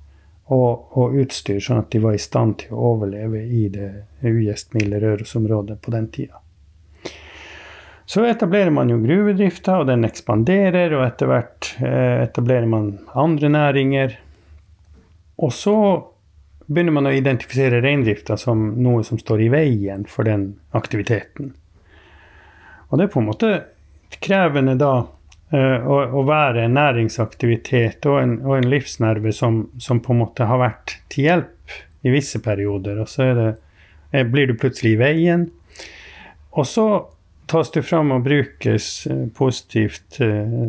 og, 0.53 0.99
og, 1.01 1.17
utstyr, 1.23 1.63
sånn 1.65 1.81
at 1.81 1.89
de 1.95 2.03
var 2.03 2.19
i 2.19 2.21
stand 2.21 2.59
til 2.65 2.75
å 2.77 2.91
overleve 2.91 3.41
i 3.41 3.63
det 3.73 3.89
ugjestmilde 4.29 5.01
Rørosområdet 5.01 5.79
på 5.81 5.95
den 5.95 6.11
tida. 6.13 6.43
Så 8.05 8.27
etablerer 8.29 8.75
man 8.77 8.93
jo 8.93 9.01
gruvedrifta, 9.01 9.79
og 9.81 9.89
den 9.89 10.05
ekspanderer, 10.05 10.93
og 10.99 11.07
etter 11.07 11.33
hvert 11.33 11.71
etablerer 11.81 12.69
man 12.69 12.93
andre 13.17 13.49
næringer. 13.49 14.19
Og 15.43 15.53
så 15.53 15.77
begynner 16.67 16.95
man 16.95 17.09
å 17.11 17.15
identifisere 17.15 17.83
reindrifta 17.83 18.37
som 18.39 18.63
noe 18.83 19.03
som 19.05 19.19
står 19.19 19.47
i 19.47 19.51
veien 19.53 20.07
for 20.09 20.29
den 20.29 20.53
aktiviteten. 20.77 21.53
Og 22.89 22.99
det 22.99 23.09
er 23.09 23.13
på 23.13 23.23
en 23.23 23.29
måte 23.31 23.51
krevende 24.23 24.77
da 24.79 24.93
uh, 25.03 25.89
å, 25.89 25.99
å, 26.21 26.23
være 26.29 26.67
en 26.67 26.77
næringsaktivitet 26.79 28.07
og 28.11 28.21
en, 28.21 28.37
og 28.45 28.59
en 28.59 28.71
livsnerve 28.71 29.33
som, 29.35 29.65
som, 29.83 30.01
på 30.05 30.15
en 30.15 30.23
måte 30.23 30.47
har 30.47 30.61
vært 30.63 30.99
til 31.13 31.31
hjelp 31.31 31.77
i 32.07 32.13
visse 32.13 32.43
perioder, 32.43 33.01
og 33.03 33.11
så 33.11 33.29
det, 33.39 33.51
eh, 34.11 34.27
blir 34.27 34.51
du 34.51 34.57
plutselig 34.59 34.97
i 34.97 35.01
veien. 35.01 35.47
Og 36.59 36.67
så 36.67 36.87
tas 37.51 37.71
du 37.73 37.79
fram 37.83 38.11
og 38.15 38.27
brukes 38.27 38.91
uh, 39.11 39.27
positivt 39.35 40.21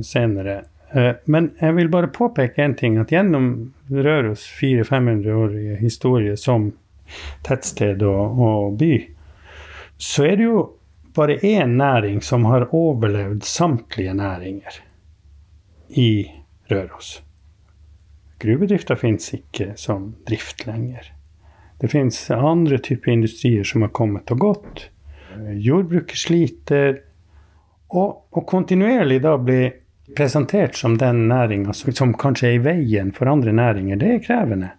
senere. 0.06 0.62
Eh, 0.94 1.16
men 1.26 1.50
jeg 1.58 1.74
vil 1.74 1.90
bare 1.90 2.12
påpeke 2.14 2.62
én 2.62 2.76
ting. 2.78 3.00
At 3.02 3.12
gjennom 3.12 3.74
Røros 3.94 4.46
400-500-årige 4.60 5.78
historie 5.82 6.38
som 6.40 6.72
tettsted 7.46 8.04
og, 8.08 8.40
og, 8.40 8.78
by, 8.80 8.94
så 9.98 10.26
er 10.28 10.40
det 10.40 10.48
jo 10.48 10.64
bare 11.14 11.38
én 11.46 11.78
næring 11.78 12.24
som 12.26 12.46
har 12.50 12.70
overlevd 12.74 13.44
samtlige 13.46 14.14
næringer 14.18 14.80
i 15.90 16.26
Røros. 16.72 17.20
Gruvedrifta 18.42 18.96
fins 19.00 19.30
ikke 19.36 19.74
som 19.80 20.16
drift 20.28 20.66
lenger. 20.68 21.14
Det 21.80 21.92
fins 21.92 22.32
andre 22.32 22.78
typer 22.78 23.12
industrier 23.12 23.64
som 23.68 23.86
har 23.86 23.94
kommet 23.96 24.32
og 24.32 24.40
gått. 24.40 24.90
Jordbruket 25.60 26.18
sliter. 26.18 27.02
Og, 27.94 28.26
og 28.34 28.46
kontinuerlig 28.50 29.20
da 29.24 29.36
blir 29.38 29.83
presentert 30.16 30.76
som 30.76 30.98
den 30.98 31.28
næringa 31.28 31.74
som 31.74 32.14
kanskje 32.14 32.50
er 32.50 32.58
i 32.58 32.64
veien 32.64 33.12
for 33.16 33.30
andre 33.32 33.54
næringer, 33.56 33.96
det 33.96 34.12
er 34.14 34.24
krevende. 34.26 34.72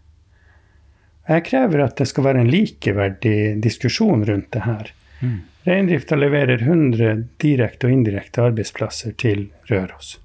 Jeg 1.29 1.45
krever 1.47 1.87
at 1.87 1.97
det 1.97 2.09
skal 2.11 2.27
være 2.27 2.45
en 2.45 2.51
likeverdig 2.53 3.63
diskusjon 3.65 4.25
rundt 4.29 4.51
det 4.53 4.65
her. 4.67 4.91
Mm. 5.21 5.39
Reindrifta 5.65 6.17
leverer 6.17 6.61
100 6.61 7.25
direkte 7.41 7.89
og 7.89 7.95
indirekte 7.97 8.43
arbeidsplasser 8.45 9.15
til 9.17 9.47
Røros. 9.71 10.19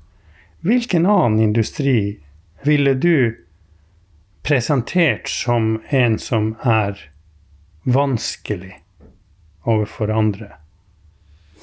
Hvilken 0.67 1.06
annen 1.08 1.39
industri 1.39 2.19
ville 2.67 2.93
du 3.00 3.38
presentert 4.43 5.32
som 5.32 5.78
en 5.95 6.19
som 6.19 6.52
er 6.67 7.00
vanskelig 7.88 8.73
overfor 9.63 10.12
andre? 10.12 10.52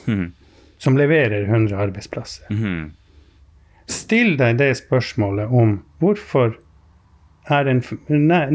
Mm. 0.06 0.32
Som 0.78 0.96
leverer 0.96 1.44
100 1.44 1.76
arbeidsplasser. 1.76 2.48
Mm. 2.48 2.94
Still 3.86 4.36
deg 4.38 4.58
det 4.58 4.72
spørsmålet 4.80 5.52
om 5.52 5.78
hvorfor 6.02 6.56
er 7.46 7.68
en 7.70 7.82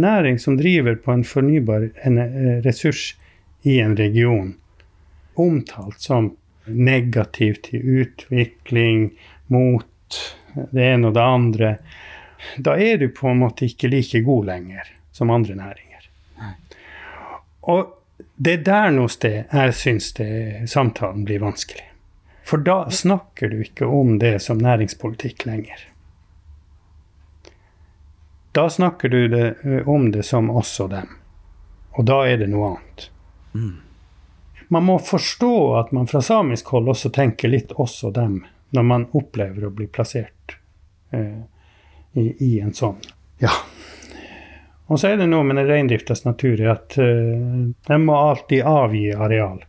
næring 0.02 0.40
som 0.40 0.58
driver 0.60 0.98
på 1.00 1.14
en 1.14 1.24
fornybar 1.24 1.88
eh, 2.04 2.60
ressurs 2.66 3.14
i 3.64 3.80
en 3.80 3.96
region, 3.96 4.56
omtalt 5.40 6.02
som 6.02 6.34
negativ 6.66 7.62
til 7.64 8.02
utvikling, 8.04 9.12
mot 9.48 9.88
det 10.72 10.84
ene 10.84 11.08
og 11.08 11.16
det 11.16 11.24
andre, 11.24 11.72
da 12.58 12.76
er 12.80 12.98
du 12.98 13.08
på 13.16 13.30
en 13.32 13.42
måte 13.44 13.68
ikke 13.68 13.92
like 13.92 14.24
god 14.26 14.46
lenger 14.50 14.92
som 15.16 15.32
andre 15.32 15.56
næringer. 15.56 16.10
Og 17.72 17.94
det 18.36 18.54
er 18.60 18.64
der 18.66 18.94
noe 18.96 19.12
sted 19.12 19.44
jeg 19.52 19.78
syns 19.78 20.12
samtalen 20.72 21.26
blir 21.28 21.44
vanskelig. 21.44 21.91
For 22.44 22.58
da 22.66 22.90
snakker 22.92 23.50
du 23.50 23.62
ikke 23.62 23.86
om 23.86 24.18
det 24.20 24.40
som 24.44 24.60
næringspolitikk 24.62 25.46
lenger. 25.46 25.88
Da 28.52 28.70
snakker 28.70 29.10
du 29.10 29.28
det, 29.28 29.56
om 29.86 30.12
det 30.12 30.24
som 30.28 30.50
oss 30.50 30.74
og 30.84 30.90
dem. 30.90 31.08
Og 31.92 32.06
da 32.06 32.24
er 32.28 32.42
det 32.42 32.50
noe 32.52 32.74
annet. 32.74 33.08
Mm. 33.54 33.78
Man 34.72 34.84
må 34.88 34.98
forstå 35.00 35.54
at 35.80 35.92
man 35.92 36.08
fra 36.08 36.22
samisk 36.24 36.68
hold 36.72 36.90
også 36.92 37.12
tenker 37.12 37.52
litt 37.52 37.72
oss 37.72 37.98
og 38.08 38.14
dem 38.16 38.42
når 38.72 38.84
man 38.88 39.08
opplever 39.12 39.66
å 39.68 39.72
bli 39.76 39.88
plassert 39.92 40.56
eh, 41.12 41.42
i, 42.14 42.24
i, 42.40 42.60
en 42.60 42.72
sånn. 42.74 43.00
Ja. 43.44 43.52
Og 44.88 45.00
så 45.00 45.12
er 45.12 45.20
det 45.20 45.28
noe 45.28 45.44
med 45.48 45.60
reindriftas 45.68 46.24
natur 46.24 46.64
at 46.72 46.96
eh, 47.00 47.68
den 47.88 48.08
må 48.08 48.16
alltid 48.16 48.64
avgi 48.68 49.10
areal. 49.12 49.60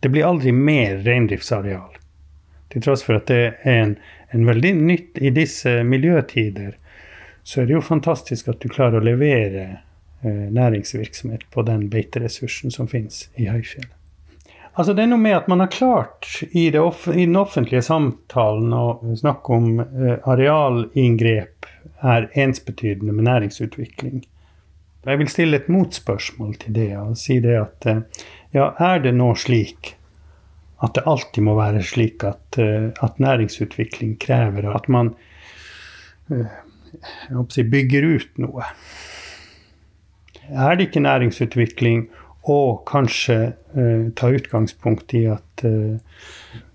Det 0.00 0.08
blir 0.08 0.26
aldri 0.26 0.52
mer 0.54 1.00
reindriftsareal. 1.02 1.96
Til 2.68 2.84
tross 2.84 3.02
for 3.06 3.18
at 3.18 3.30
det 3.30 3.40
er 3.66 3.82
en, 3.82 3.96
en 4.34 4.46
veldig 4.46 4.74
nytt 4.76 5.20
i 5.24 5.32
disse 5.34 5.80
miljøtider, 5.84 6.76
så 7.42 7.62
er 7.62 7.68
det 7.68 7.78
jo 7.78 7.84
fantastisk 7.84 8.50
at 8.52 8.60
du 8.60 8.68
klarer 8.68 9.00
å 9.00 9.06
levere 9.06 9.64
eh, 10.22 10.48
næringsvirksomhet 10.52 11.48
på 11.50 11.64
den 11.66 11.88
beiteressursen 11.90 12.74
som 12.74 12.90
finnes 12.90 13.26
i 13.40 13.48
høyfjellet. 13.48 13.94
Altså 14.78 14.94
Det 14.94 15.02
er 15.02 15.10
noe 15.10 15.18
med 15.18 15.34
at 15.34 15.48
man 15.50 15.64
har 15.64 15.72
klart 15.74 16.28
i, 16.52 16.68
off 16.78 17.08
i 17.10 17.24
den 17.24 17.38
offentlige 17.40 17.82
samtalen 17.82 18.70
å 18.76 19.16
snakke 19.18 19.56
om 19.56 19.80
eh, 19.82 20.18
arealinngrep 20.22 21.66
er 22.06 22.28
ensbetydende 22.38 23.16
med 23.16 23.26
næringsutvikling. 23.26 24.20
Jeg 25.08 25.18
vil 25.18 25.30
stille 25.32 25.58
et 25.58 25.70
motspørsmål 25.72 26.54
til 26.62 26.74
det 26.76 26.90
og 27.00 27.16
si 27.18 27.40
det 27.42 27.56
at 27.58 27.88
eh, 27.90 28.04
ja, 28.54 28.72
er 28.78 29.00
det 29.04 29.14
nå 29.16 29.32
slik 29.38 29.94
at 30.84 30.94
det 30.94 31.06
alltid 31.10 31.42
må 31.42 31.56
være 31.58 31.82
slik 31.86 32.24
at, 32.26 32.60
uh, 32.60 32.90
at 33.02 33.18
næringsutvikling 33.22 34.16
krever 34.22 34.68
at 34.70 34.86
man 34.88 35.12
uh, 36.30 36.46
si, 37.50 37.64
bygger 37.66 38.06
ut 38.14 38.38
noe? 38.44 38.68
Er 40.48 40.78
det 40.78 40.88
ikke 40.88 41.02
næringsutvikling 41.04 42.06
og 42.48 42.84
kanskje 42.88 43.38
uh, 43.74 44.06
ta 44.16 44.30
utgangspunkt 44.32 45.12
i 45.18 45.26
at 45.32 45.64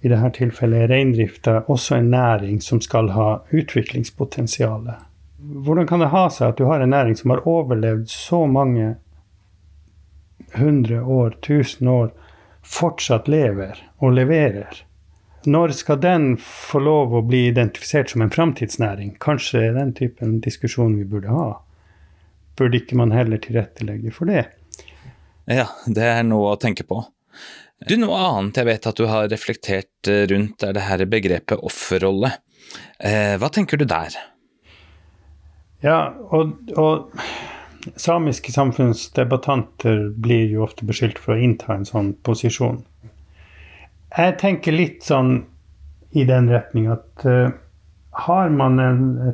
i 0.04 0.10
dette 0.12 0.30
tilfellet 0.36 0.84
er 0.84 0.92
reindrifta 0.92 1.62
også 1.72 1.96
en 1.96 2.12
næring 2.12 2.60
som 2.62 2.82
skal 2.84 3.14
ha 3.16 3.38
utviklingspotensial? 3.56 4.90
Hvordan 5.64 5.88
kan 5.88 6.04
det 6.04 6.12
ha 6.12 6.28
seg 6.32 6.52
at 6.52 6.60
du 6.60 6.68
har 6.68 6.84
en 6.84 6.92
næring 6.92 7.16
som 7.16 7.32
har 7.32 7.48
overlevd 7.48 8.12
så 8.12 8.44
mange 8.46 8.98
100 10.56 11.04
år, 11.04 11.38
1000 11.42 11.88
år, 11.88 12.12
fortsatt 12.64 13.28
lever 13.28 13.80
og 14.00 14.16
leverer. 14.18 14.84
Når 15.44 15.74
skal 15.76 16.00
den 16.00 16.28
få 16.40 16.80
lov 16.80 17.16
å 17.18 17.24
bli 17.28 17.48
identifisert 17.50 18.14
som 18.14 18.24
en 18.24 18.32
framtidsnæring? 18.32 19.18
Kanskje 19.20 19.60
det 19.60 19.68
er 19.68 19.80
den 19.82 19.94
typen 19.98 20.38
diskusjon 20.44 20.96
vi 20.96 21.08
burde 21.10 21.34
ha. 21.34 21.48
Burde 22.56 22.80
ikke 22.80 22.96
man 23.00 23.12
heller 23.12 23.42
tilrettelegge 23.44 24.14
for 24.16 24.32
det? 24.32 24.46
Ja, 25.50 25.68
det 25.86 26.06
er 26.08 26.24
noe 26.24 26.54
å 26.54 26.60
tenke 26.62 26.86
på. 26.88 27.02
Du, 27.84 27.98
Noe 28.00 28.16
annet 28.16 28.62
jeg 28.62 28.70
vet 28.70 28.86
at 28.88 29.00
du 29.00 29.08
har 29.10 29.28
reflektert 29.28 30.08
eh, 30.08 30.24
rundt, 30.32 30.64
er 30.64 30.76
det 30.78 30.86
her 30.88 31.04
begrepet 31.10 31.60
offerrolle. 31.60 32.32
Eh, 33.04 33.36
hva 33.42 33.50
tenker 33.52 33.82
du 33.82 33.84
der? 33.90 34.16
Ja, 35.84 36.14
og, 36.32 36.56
og 36.80 37.12
samiske 37.96 38.52
samfunnsdebattanter 38.52 40.10
blir 40.16 40.46
jo 40.52 40.64
ofte 40.64 40.86
beskyldt 40.86 41.20
for 41.20 41.36
å 41.36 41.44
innta 41.46 41.74
en 41.76 41.88
sånn 41.88 42.14
posisjon. 42.26 42.84
Jeg 44.14 44.38
tenker 44.42 44.76
litt 44.76 45.04
sånn 45.08 45.40
i 46.14 46.26
den 46.30 46.50
retning 46.52 46.92
at 46.94 47.26
uh, 47.26 47.50
har 48.14 48.50
man 48.54 48.80
en, 48.80 49.34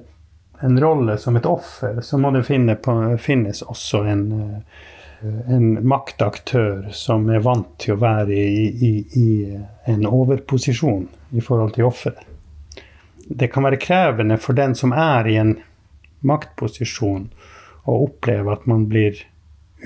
en 0.60 0.80
rolle 0.80 1.18
som 1.18 1.36
et 1.36 1.46
offer, 1.46 2.00
så 2.02 2.18
må 2.18 2.32
det 2.32 2.46
finne 2.48 2.78
på, 2.80 2.96
finnes 3.20 3.62
også 3.62 4.04
en, 4.08 4.24
eh, 4.40 5.42
en 5.52 5.68
maktaktør 5.88 6.88
som 6.96 7.28
er 7.30 7.44
vant 7.44 7.74
til 7.84 7.98
å 7.98 8.00
være 8.00 8.40
i, 8.40 8.66
i, 8.72 8.94
i 9.20 9.92
en 9.92 10.08
overposisjon 10.08 11.10
i 11.36 11.44
forhold 11.44 11.76
til 11.76 11.90
offeret. 11.90 12.24
Det 13.30 13.52
kan 13.54 13.68
være 13.68 13.78
krevende 13.84 14.40
for 14.42 14.58
den 14.58 14.72
som 14.76 14.96
er 14.96 15.28
i 15.28 15.36
en 15.38 15.58
maktposisjon, 16.26 17.28
å 17.88 17.98
oppleve 18.06 18.54
at 18.54 18.66
man 18.70 18.88
blir 18.92 19.18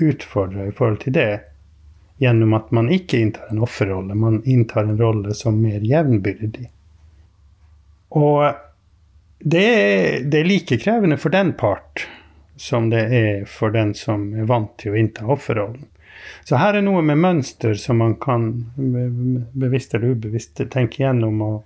utfordra 0.02 0.66
i 0.68 0.74
forhold 0.74 1.02
til 1.04 1.14
det, 1.16 1.30
gjennom 2.22 2.54
at 2.56 2.70
man 2.74 2.90
ikke 2.94 3.20
inntar 3.20 3.50
en 3.50 3.62
offerrolle, 3.64 4.14
man 4.14 4.42
inntar 4.44 4.84
en 4.84 4.98
rolle 4.98 5.34
som 5.34 5.58
mer 5.62 5.82
jevnbyrdig. 5.84 6.68
Og 8.14 8.44
det 9.44 9.64
er, 9.64 10.20
det 10.30 10.40
er, 10.40 10.48
like 10.48 10.78
krevende 10.80 11.18
for 11.20 11.34
den 11.34 11.52
part 11.58 12.06
som 12.56 12.86
det 12.90 13.02
er 13.10 13.44
for 13.50 13.74
den 13.74 13.92
som 13.98 14.30
er 14.38 14.46
vant 14.48 14.76
til 14.78 14.94
å 14.94 14.98
innta 14.98 15.26
offerrollen. 15.26 15.88
Så 16.46 16.56
her 16.60 16.78
er 16.78 16.84
noe 16.86 17.02
med 17.04 17.18
mønster 17.20 17.74
som 17.80 17.98
man 18.00 18.14
kan 18.22 18.46
bevisst 19.52 19.96
eller 19.96 20.14
ubevisst 20.14 20.62
tenke 20.72 21.02
gjennom 21.02 21.42
og, 21.42 21.56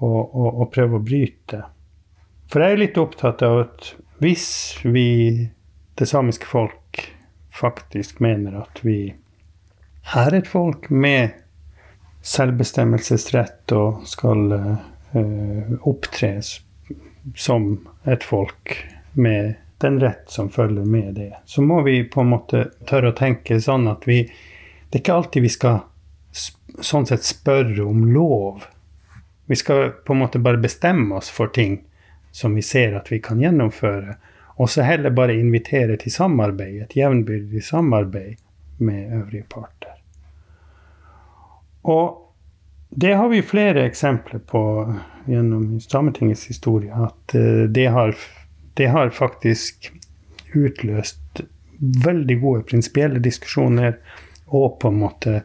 og, 0.00 0.22
og, 0.24 0.48
og 0.48 0.70
prøve 0.74 0.98
å 0.98 1.04
bryte. 1.04 1.62
For 2.48 2.64
jeg 2.64 2.74
er 2.74 2.82
litt 2.82 3.00
opptatt 3.00 3.44
av 3.44 3.60
at 3.66 3.90
hvis 4.18 4.78
vi, 4.82 5.50
det 5.94 6.06
samiske 6.06 6.46
folk, 6.46 7.14
faktisk 7.54 8.20
mener 8.20 8.60
at 8.60 8.80
vi 8.82 9.14
er 10.14 10.34
et 10.34 10.48
folk 10.48 10.88
med 10.90 11.36
selvbestemmelsesrett 12.22 13.72
og 13.74 14.04
skal 14.06 14.52
uh, 14.54 15.72
opptres 15.86 16.58
som 17.36 17.70
et 18.06 18.24
folk 18.26 18.76
med 19.18 19.54
den 19.78 20.00
rett 20.02 20.30
som 20.30 20.50
følger 20.50 20.84
med 20.84 21.14
det, 21.14 21.32
så 21.46 21.62
må 21.62 21.82
vi 21.86 22.02
på 22.04 22.22
en 22.22 22.32
måte 22.32 22.64
tørre 22.86 23.12
å 23.12 23.18
tenke 23.18 23.60
sånn 23.62 23.86
at 23.90 24.06
vi 24.08 24.24
Det 24.88 24.96
er 24.96 25.02
ikke 25.02 25.14
alltid 25.14 25.42
vi 25.44 25.50
skal 25.52 25.80
sånn 26.80 27.04
sett 27.06 27.26
spørre 27.26 27.84
om 27.84 28.06
lov. 28.08 28.62
Vi 29.46 29.56
skal 29.56 29.90
på 29.92 30.14
en 30.14 30.22
måte 30.22 30.40
bare 30.40 30.56
bestemme 30.56 31.18
oss 31.18 31.28
for 31.28 31.52
ting 31.52 31.82
som 32.32 32.54
vi 32.54 32.62
ser 32.62 32.96
at 32.98 33.10
vi 33.12 33.20
kan 33.24 33.40
gjennomføre, 33.42 34.16
og 34.58 34.70
så 34.70 34.82
heller 34.82 35.14
bare 35.14 35.38
invitere 35.38 35.96
til 35.96 36.12
samarbeid, 36.12 36.82
et 36.82 36.96
jevnbyrdig 36.96 37.62
samarbeid 37.64 38.40
med 38.78 39.12
øvrige 39.20 39.46
parter. 39.50 39.94
Og 41.82 42.24
det 42.90 43.14
har 43.14 43.28
vi 43.28 43.42
flere 43.42 43.84
eksempler 43.86 44.38
på 44.38 44.62
gjennom 45.28 45.80
Sametingets 45.80 46.46
historie 46.48 46.94
at 46.94 47.34
eh, 47.34 47.68
det 47.68 47.86
har, 47.92 48.16
det 48.74 48.88
har 48.88 49.10
faktisk 49.10 49.92
utløst 50.56 51.42
veldig 51.78 52.40
gode 52.40 52.64
prinsipielle 52.70 53.20
diskusjoner 53.22 53.98
og 54.46 54.78
på 54.80 54.88
en 54.88 55.00
måte 55.04 55.42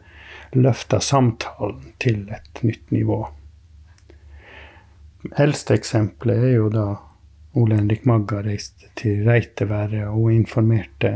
løfta 0.56 1.00
samtalen 1.00 1.92
til 2.02 2.24
et 2.32 2.62
nytt 2.62 2.90
nivå. 2.94 3.20
Eldste 5.32 5.74
eksempelet 5.74 6.36
er 6.36 6.54
jo 6.58 6.68
da 6.72 6.86
Ole 7.56 7.78
Henrik 7.78 8.04
Magga 8.04 8.42
reiste 8.44 8.90
til 8.98 9.22
Reiteværet 9.28 10.08
og 10.10 10.32
informerte 10.34 11.12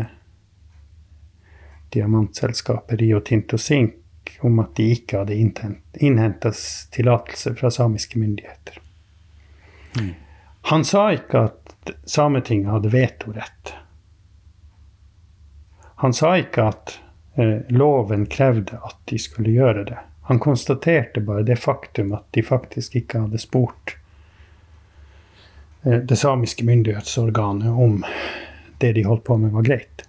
diamantselskapet 1.93 3.01
Rio 3.01 3.21
Tinto 3.21 3.59
Sink 3.59 4.39
om 4.41 4.61
at 4.63 4.75
de 4.77 4.91
ikke 4.93 5.23
hadde 5.23 5.37
innhenta 5.37 6.53
tillatelse 6.93 7.55
fra 7.59 7.71
samiske 7.73 8.19
myndigheter. 8.19 8.81
Mm. 9.99 10.15
Han 10.71 10.85
sa 10.85 11.09
ikke 11.17 11.45
at 11.49 11.95
Sametinget 12.05 12.71
hadde 12.71 12.93
vetorett. 12.93 13.73
Han 16.05 16.13
sa 16.13 16.35
ikke 16.37 16.67
at 16.69 16.99
eh, 17.41 17.65
loven 17.73 18.27
krevde 18.29 18.77
at 18.85 18.99
de 19.09 19.19
skulle 19.19 19.55
gjøre 19.57 19.85
det. 19.89 19.99
Han 20.29 20.39
konstaterte 20.39 21.21
bare 21.25 21.43
det 21.43 21.57
faktum 21.59 22.13
at 22.13 22.29
de 22.37 22.45
faktisk 22.45 22.99
ikke 23.01 23.25
hadde 23.25 23.41
spurt 23.41 23.97
det 25.83 26.17
samiske 26.19 26.65
myndighetsorganet 26.67 27.71
om 27.71 28.01
det 28.83 28.93
de 28.97 29.05
holdt 29.07 29.25
på 29.25 29.37
med, 29.39 29.53
var 29.55 29.67
greit. 29.67 30.03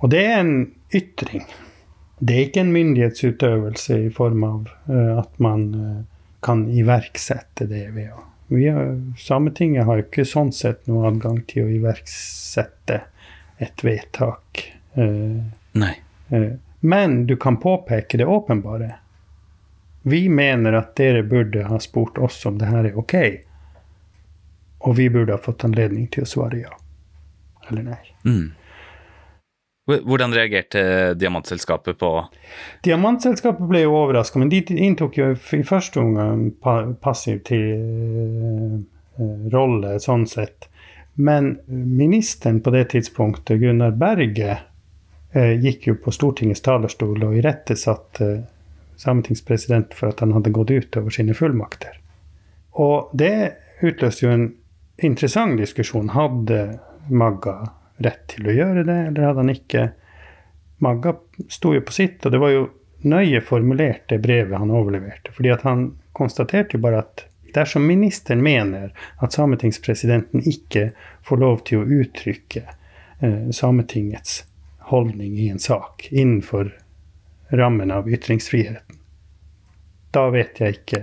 Og 0.00 0.10
det 0.12 0.22
er 0.24 0.38
en 0.40 0.54
ytring 0.96 1.44
det 2.20 2.34
er 2.34 2.46
ikke 2.46 2.60
en 2.60 2.72
myndighetsutøvelse 2.74 3.96
i 4.04 4.08
form 4.12 4.42
av 4.44 4.68
uh, 4.90 5.18
at 5.22 5.38
man 5.40 5.62
uh, 5.74 6.00
kan 6.44 6.66
iverksette 6.68 7.64
det 7.68 7.86
ved 7.96 8.12
å 8.12 8.26
har, 8.50 8.96
Sametinget 9.20 9.86
har 9.86 10.00
ikke 10.02 10.24
sånn 10.26 10.50
sett 10.52 10.88
noe 10.90 11.04
adgang 11.06 11.38
til 11.48 11.68
å 11.68 11.70
iverksette 11.70 12.96
et 13.62 13.84
vedtak. 13.86 14.64
Nei. 14.98 15.92
men 16.80 17.14
du 17.28 17.36
kan 17.38 17.60
påpeke 17.62 18.18
det 18.18 18.26
åpenbare. 18.26 18.88
Vi 20.02 20.24
mener 20.28 20.74
at 20.80 20.96
dere 20.98 21.22
burde 21.22 21.68
ha 21.68 21.78
spurt 21.78 22.18
oss 22.18 22.40
om 22.48 22.58
det 22.58 22.72
her 22.72 22.88
er 22.90 22.98
ok. 22.98 23.14
Og 24.88 24.96
vi 24.96 25.10
burde 25.12 25.36
ha 25.36 25.42
fått 25.42 25.66
anledning 25.68 26.08
til 26.12 26.24
å 26.24 26.30
svare 26.30 26.62
ja 26.62 26.72
eller 27.70 27.82
nei. 27.82 27.98
Mm. 28.24 28.50
Hvordan 29.90 30.34
reagerte 30.34 31.14
Diamantselskapet 31.18 31.98
på 31.98 32.10
Diamantselskapet 32.84 33.66
ble 33.66 33.84
jo 33.84 33.96
overraska, 34.04 34.38
men 34.38 34.52
de 34.52 34.62
inntok 34.76 35.18
jo 35.18 35.30
i 35.34 35.62
første 35.66 36.02
omgang 36.02 36.50
passiv 37.02 37.40
til 37.48 37.64
uh, 37.74 38.76
rolle, 39.52 39.96
sånn 40.02 40.28
sett. 40.30 40.68
Men 41.18 41.56
ministeren 41.66 42.60
på 42.62 42.72
det 42.74 42.84
tidspunktet, 42.94 43.58
Gunnar 43.62 43.96
Berge, 43.98 44.60
uh, 45.34 45.54
gikk 45.58 45.90
jo 45.90 45.96
på 46.04 46.14
Stortingets 46.14 46.62
talerstol 46.66 47.26
og 47.26 47.40
irettesatte 47.40 48.30
sametingspresident 49.00 49.96
for 49.96 50.12
at 50.12 50.22
han 50.22 50.36
hadde 50.36 50.54
gått 50.54 50.70
ut 50.70 51.00
over 51.00 51.14
sine 51.14 51.34
fullmakter. 51.34 51.98
Og 52.78 53.10
det 53.18 53.56
utløste 53.82 54.26
jo 54.26 54.32
en 54.36 54.50
interessant 55.04 55.58
diskusjon. 55.60 56.12
Hadde 56.14 56.78
Magga 57.08 57.56
rett 58.00 58.26
til 58.32 58.48
å 58.48 58.54
gjøre 58.54 58.84
det, 58.88 58.98
eller 59.10 59.26
hadde 59.28 59.42
han 59.44 59.52
ikke? 59.52 59.86
Magga 60.80 61.14
sto 61.52 61.74
jo 61.76 61.82
på 61.84 61.92
sitt, 61.92 62.24
og 62.24 62.32
det 62.32 62.40
var 62.40 62.54
jo 62.54 62.68
nøye 63.02 63.40
formulert, 63.44 64.06
det 64.08 64.20
brevet 64.24 64.58
han 64.58 64.70
overleverte. 64.70 65.32
fordi 65.32 65.50
at 65.50 65.62
han 65.62 65.90
konstaterte 66.12 66.76
jo 66.76 66.82
bare 66.84 67.02
at 67.04 67.24
dersom 67.54 67.86
ministeren 67.86 68.42
mener 68.42 68.92
at 69.18 69.32
sametingspresidenten 69.32 70.44
ikke 70.46 70.90
får 71.26 71.40
lov 71.40 71.64
til 71.68 71.80
å 71.80 72.00
uttrykke 72.00 72.62
eh, 73.20 73.50
Sametingets 73.50 74.44
holdning 74.90 75.38
i 75.38 75.48
en 75.48 75.58
sak 75.58 76.08
innenfor 76.10 76.72
rammen 77.50 77.90
av 77.90 78.08
ytringsfriheten, 78.08 78.98
da 80.10 80.28
vet 80.30 80.60
jeg 80.60 80.80
ikke 80.80 81.00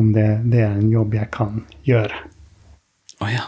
om 0.00 0.12
det, 0.12 0.40
det 0.50 0.62
er 0.64 0.78
en 0.78 0.90
jobb 0.90 1.14
jeg 1.14 1.30
kan 1.32 1.62
gjøre. 1.86 2.16
Oh, 3.24 3.32
ja. 3.32 3.42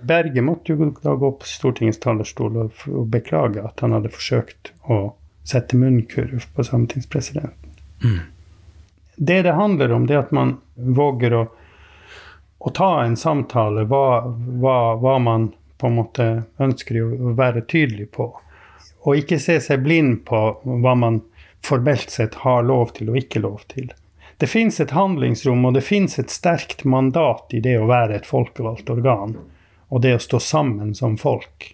Berge 0.00 0.42
måtte 0.42 0.72
jo 0.72 0.90
da 1.02 1.14
gå 1.14 1.30
på 1.32 1.46
Stortingets 1.46 2.00
talerstol 2.02 2.56
og, 2.58 2.80
og, 2.90 3.06
beklage 3.12 3.62
at 3.64 3.80
han 3.80 3.94
hadde 3.96 4.10
forsøkt 4.12 4.72
å 4.90 5.14
sette 5.46 5.78
munnkurv 5.78 6.48
på 6.54 6.64
sametingspresidenten. 6.66 7.76
Mm. 8.04 8.18
Det 9.16 9.42
det 9.46 9.52
handler 9.56 9.92
om, 9.92 10.06
det 10.06 10.16
er 10.16 10.24
at 10.24 10.34
man 10.34 10.56
våger 10.74 11.36
å, 11.38 11.44
å 12.58 12.72
ta 12.74 12.90
en 13.04 13.16
samtale, 13.16 13.86
hva, 13.88 14.26
hva, 14.26 14.78
hva, 15.00 15.14
man 15.22 15.52
på 15.78 15.88
en 15.88 15.96
måte 16.00 16.26
ønsker 16.60 16.98
å 17.04 17.36
være 17.38 17.62
tydelig 17.70 18.10
på. 18.18 18.28
Og 19.06 19.22
ikke 19.22 19.38
se 19.40 19.60
seg 19.62 19.86
blind 19.86 20.24
på 20.28 20.42
hva 20.66 20.96
man 20.98 21.22
formelt 21.64 22.10
sett 22.10 22.42
har 22.42 22.66
lov 22.66 22.92
til 22.98 23.14
og 23.14 23.22
ikke 23.22 23.44
lov 23.46 23.62
til. 23.70 23.88
Det 24.38 24.46
fins 24.46 24.80
et 24.80 24.92
handlingsrom, 24.92 25.64
og 25.64 25.74
det 25.74 25.84
fins 25.86 26.18
et 26.20 26.30
sterkt 26.30 26.84
mandat 26.84 27.54
i 27.56 27.62
det 27.64 27.78
å 27.80 27.88
være 27.88 28.18
et 28.18 28.28
folkevalgt 28.28 28.90
organ 28.92 29.38
og 29.88 30.02
det 30.02 30.16
å 30.16 30.22
stå 30.22 30.40
sammen 30.42 30.94
som 30.94 31.16
folk. 31.18 31.72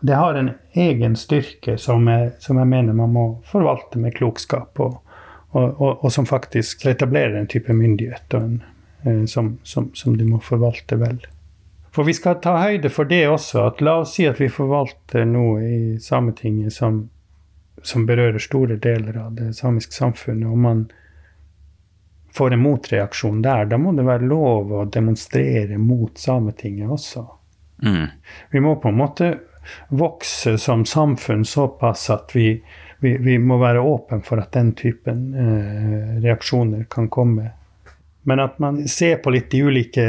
Det 0.00 0.16
har 0.18 0.34
en 0.34 0.50
egen 0.72 1.16
styrke 1.16 1.76
som 1.78 2.08
jeg, 2.08 2.32
som 2.40 2.58
jeg 2.60 2.68
mener 2.68 2.96
man 2.96 3.12
må 3.12 3.26
forvalte 3.48 4.00
med 4.00 4.16
klokskap, 4.16 4.80
og, 4.80 4.98
og, 5.52 5.80
og, 5.80 6.04
og 6.04 6.12
som 6.12 6.26
faktisk 6.28 6.86
etablerer 6.90 7.38
en 7.38 7.48
type 7.48 7.72
myndighet 7.72 8.36
en, 8.36 8.58
eh, 9.04 9.22
som, 9.30 9.54
som, 9.62 9.90
som 9.94 10.16
du 10.18 10.26
må 10.28 10.40
forvalte 10.44 10.98
vel. 11.00 11.22
For 11.94 12.04
vi 12.04 12.16
skal 12.16 12.40
ta 12.42 12.56
høyde 12.58 12.90
for 12.90 13.06
det 13.08 13.22
også, 13.30 13.68
at 13.68 13.80
la 13.84 14.00
oss 14.02 14.16
si 14.16 14.26
at 14.26 14.40
vi 14.42 14.50
forvalter 14.50 15.24
noe 15.30 15.62
i 15.62 15.80
Sametinget 16.02 16.74
som, 16.74 17.04
som 17.86 18.04
berører 18.08 18.42
store 18.42 18.76
deler 18.82 19.20
av 19.22 19.36
det 19.38 19.52
samiske 19.54 19.94
samfunnet, 19.94 20.50
og 20.50 20.58
man 20.58 20.84
får 22.34 22.52
en 22.52 22.62
motreaksjon 22.62 23.42
der, 23.42 23.68
da 23.70 23.78
må 23.78 23.92
det 23.94 24.06
være 24.06 24.26
lov 24.26 24.72
å 24.74 24.84
demonstrere 24.90 25.78
mot 25.78 26.18
Sametinget 26.18 26.90
også. 26.90 27.24
Mm. 27.84 28.06
Vi 28.50 28.62
må 28.62 28.76
på 28.82 28.90
en 28.90 28.98
måte 28.98 29.30
vokse 29.88 30.58
som 30.58 30.84
samfunn 30.84 31.44
såpass 31.44 32.08
at 32.10 32.34
vi, 32.34 32.48
vi, 32.98 33.16
vi 33.16 33.38
må 33.38 33.58
være 33.62 33.80
åpne 33.80 34.20
for 34.26 34.42
at 34.42 34.52
den 34.56 34.72
typen 34.78 35.26
eh, 35.34 36.14
reaksjoner 36.24 36.86
kan 36.90 37.08
komme. 37.08 37.50
Men 38.24 38.40
at 38.40 38.58
man 38.58 38.82
ser 38.88 39.20
på 39.22 39.34
litt 39.34 39.50
de 39.52 39.62
ulike 39.62 40.06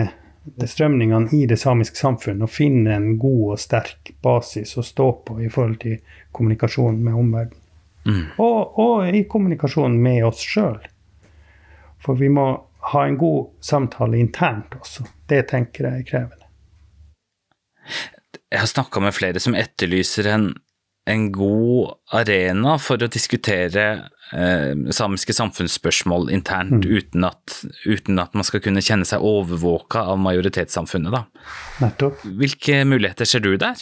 strømningene 0.65 1.33
i 1.33 1.45
det 1.49 1.57
samiske 1.59 1.97
samfunn 1.99 2.43
og 2.45 2.51
finner 2.53 2.97
en 2.97 3.15
god 3.19 3.55
og 3.55 3.61
sterk 3.61 4.13
basis 4.23 4.75
å 4.77 4.83
stå 4.85 5.11
på 5.27 5.39
i 5.43 5.49
forhold 5.49 5.79
til 5.81 6.01
kommunikasjon 6.35 6.99
med 7.03 7.21
omverdenen. 7.21 7.61
Mm. 8.05 8.25
Og, 8.37 8.79
og 8.79 9.15
i 9.17 9.23
kommunikasjon 9.25 9.95
med 10.01 10.27
oss 10.27 10.43
sjøl. 10.45 10.77
For 12.03 12.17
vi 12.19 12.29
må 12.29 12.47
ha 12.91 13.05
en 13.05 13.17
god 13.17 13.49
samtale 13.65 14.17
internt 14.17 14.75
også. 14.77 15.05
Det 15.29 15.47
tenker 15.49 15.87
jeg 15.89 16.03
er 16.03 16.09
krevende. 16.09 16.45
Jeg 18.51 18.61
har 18.61 18.69
snakka 18.69 19.01
med 19.01 19.15
flere 19.15 19.41
som 19.41 19.55
etterlyser 19.57 20.29
en, 20.29 20.45
en 21.09 21.25
god 21.33 21.95
arena 22.13 22.75
for 22.81 23.01
å 23.01 23.09
diskutere 23.11 23.85
eh, 24.33 24.77
samiske 24.93 25.33
samfunnsspørsmål 25.33 26.29
internt, 26.33 26.85
uten, 26.85 27.25
at, 27.25 27.57
uten 27.85 28.21
at 28.21 28.37
man 28.37 28.45
skal 28.47 28.61
kunne 28.65 28.85
kjenne 28.85 29.07
seg 29.07 29.25
overvåka 29.25 30.05
av 30.13 30.21
majoritetssamfunnet. 30.21 31.13
Da. 31.15 31.25
Nettopp. 31.83 32.21
Hvilke 32.37 32.83
muligheter 32.85 33.29
ser 33.29 33.43
du 33.45 33.55
der? 33.57 33.81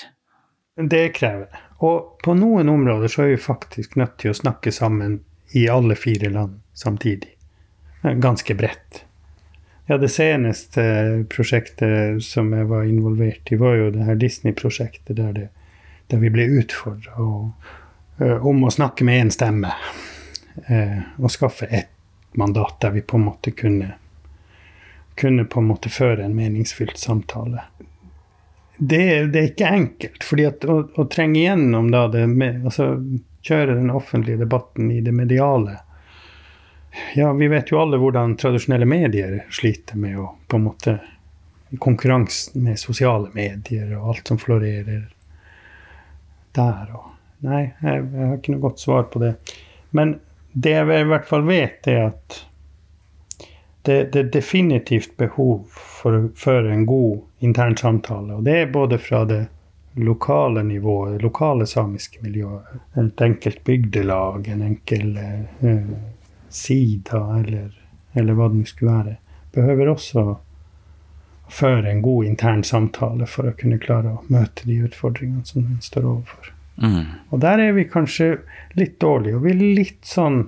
Det 0.79 1.05
er 1.09 1.13
krevende. 1.13 1.63
Og 1.83 2.23
på 2.23 2.33
noen 2.39 2.71
områder 2.71 3.11
så 3.11 3.25
er 3.25 3.33
vi 3.35 3.45
faktisk 3.51 3.97
nødt 3.99 4.15
til 4.23 4.31
å 4.31 4.39
snakke 4.39 4.71
sammen 4.71 5.19
i 5.53 5.67
alle 5.69 5.99
fire 5.99 6.31
land 6.33 6.61
samtidig. 6.73 7.35
Ganske 8.03 8.55
bredt. 8.55 9.03
Ja, 9.85 9.97
det 9.97 10.09
seneste 10.11 10.83
prosjektet 11.29 12.23
som 12.23 12.53
jeg 12.55 12.67
var 12.69 12.83
involvert 12.87 13.51
i, 13.51 13.59
var 13.59 13.75
jo 13.79 13.89
det 13.95 14.07
her 14.07 14.19
Disney-prosjektet 14.19 15.17
der, 15.19 15.47
der 16.07 16.21
vi 16.21 16.31
ble 16.31 16.47
utfordra 16.59 17.27
om 18.43 18.63
å 18.63 18.71
snakke 18.71 19.07
med 19.07 19.25
én 19.25 19.31
stemme. 19.33 19.73
Eh, 20.67 20.99
og 21.17 21.31
skaffe 21.31 21.65
ett 21.65 21.91
mandat 22.37 22.79
der 22.81 22.93
vi 22.95 23.01
på 23.01 23.17
en 23.17 23.27
måte 23.27 23.51
kunne 23.51 23.93
kunne 25.15 25.45
på 25.45 25.59
en 25.59 25.67
måte 25.69 25.89
føre 25.93 26.23
en 26.25 26.35
meningsfylt 26.35 26.97
samtale 26.97 27.61
det, 28.77 29.25
det, 29.25 29.39
er 29.39 29.49
ikke 29.51 29.69
enkelt. 29.69 30.25
at 30.47 30.65
å, 30.65 30.77
å 30.95 31.05
trenge 31.05 31.43
gjennom 31.43 31.91
da 31.93 32.07
det 32.11 32.25
med, 32.27 32.63
altså 32.65 32.95
kjøre 33.45 33.77
den 33.77 33.91
offentlige 33.93 34.41
debatten 34.41 34.91
i 34.91 35.01
det 35.01 35.13
mediale 35.13 35.77
Ja, 37.15 37.33
vi 37.33 37.47
vet 37.47 37.71
jo 37.71 37.79
alle 37.81 37.97
hvordan 37.97 38.35
tradisjonelle 38.37 38.85
medier 38.85 39.39
sliter 39.53 39.97
med 39.97 40.19
å 40.19 40.29
på 40.47 40.59
en 40.59 40.69
måte 40.69 40.99
Konkurransen 41.81 42.61
med 42.61 42.77
sosiale 42.77 43.31
medier 43.33 43.95
og 43.97 44.11
alt 44.11 44.29
som 44.29 44.37
florerer 44.37 45.07
der 46.53 46.91
og 46.93 47.09
Nei, 47.43 47.63
jeg, 47.81 48.03
jeg 48.13 48.27
har 48.29 48.37
ikke 48.37 48.53
noe 48.53 48.63
godt 48.63 48.79
svar 48.79 49.07
på 49.11 49.19
det. 49.19 49.33
Men 49.91 50.13
det 50.53 50.77
jeg 50.77 51.01
i 51.01 51.07
hvert 51.09 51.25
fall 51.27 51.41
vet, 51.43 51.89
er 51.91 52.05
at 52.05 52.37
det, 53.83 54.15
er 54.15 54.29
definitivt 54.31 55.17
behov 55.19 55.65
for 55.73 56.29
føre 56.39 56.71
en 56.71 56.85
god 56.87 57.43
intern 57.43 57.75
samtale. 57.75 58.37
Og 58.37 58.45
det 58.47 58.55
er 58.61 58.71
både 58.71 58.99
fra 59.01 59.25
det 59.27 59.41
lokale 59.99 60.63
nivået, 60.63 61.17
det 61.17 61.25
lokale 61.25 61.67
samiske 61.67 62.23
miljøet, 62.23 62.79
et 62.95 63.21
enkelt 63.27 63.59
bygdelag, 63.67 64.47
en 64.47 64.63
enkel 64.69 65.19
uh, 65.19 65.91
sida, 66.53 67.21
eller, 67.39 67.69
eller 68.13 68.37
hva 68.37 68.49
det 68.53 68.65
skulle 68.69 68.97
være. 68.97 69.15
Behøver 69.53 69.91
også 69.93 70.25
føre 71.53 71.91
en 71.91 72.01
god 72.01 72.25
intern 72.25 72.63
samtale 72.63 73.27
for 73.29 73.49
å 73.49 73.55
kunne 73.57 73.81
klare 73.81 74.15
å 74.15 74.23
møte 74.33 74.65
de 74.69 74.79
utfordringene 74.87 75.45
som 75.45 75.65
den 75.67 75.81
står 75.83 76.07
overfor. 76.15 76.53
Mm. 76.81 77.05
Og 77.29 77.41
der 77.43 77.61
er 77.61 77.75
vi 77.75 77.85
kanskje 77.89 78.29
litt 78.79 78.97
dårlige, 79.01 79.37
og 79.37 79.45
vi 79.45 79.53
er 79.53 79.61
litt 79.77 80.05
sånn 80.09 80.47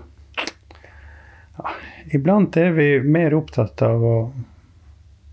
ja, 1.55 1.75
Iblant 2.13 2.57
er 2.57 2.73
vi 2.75 2.87
mer 3.01 3.33
opptatt 3.33 3.81
av 3.85 4.03
å 4.05 4.17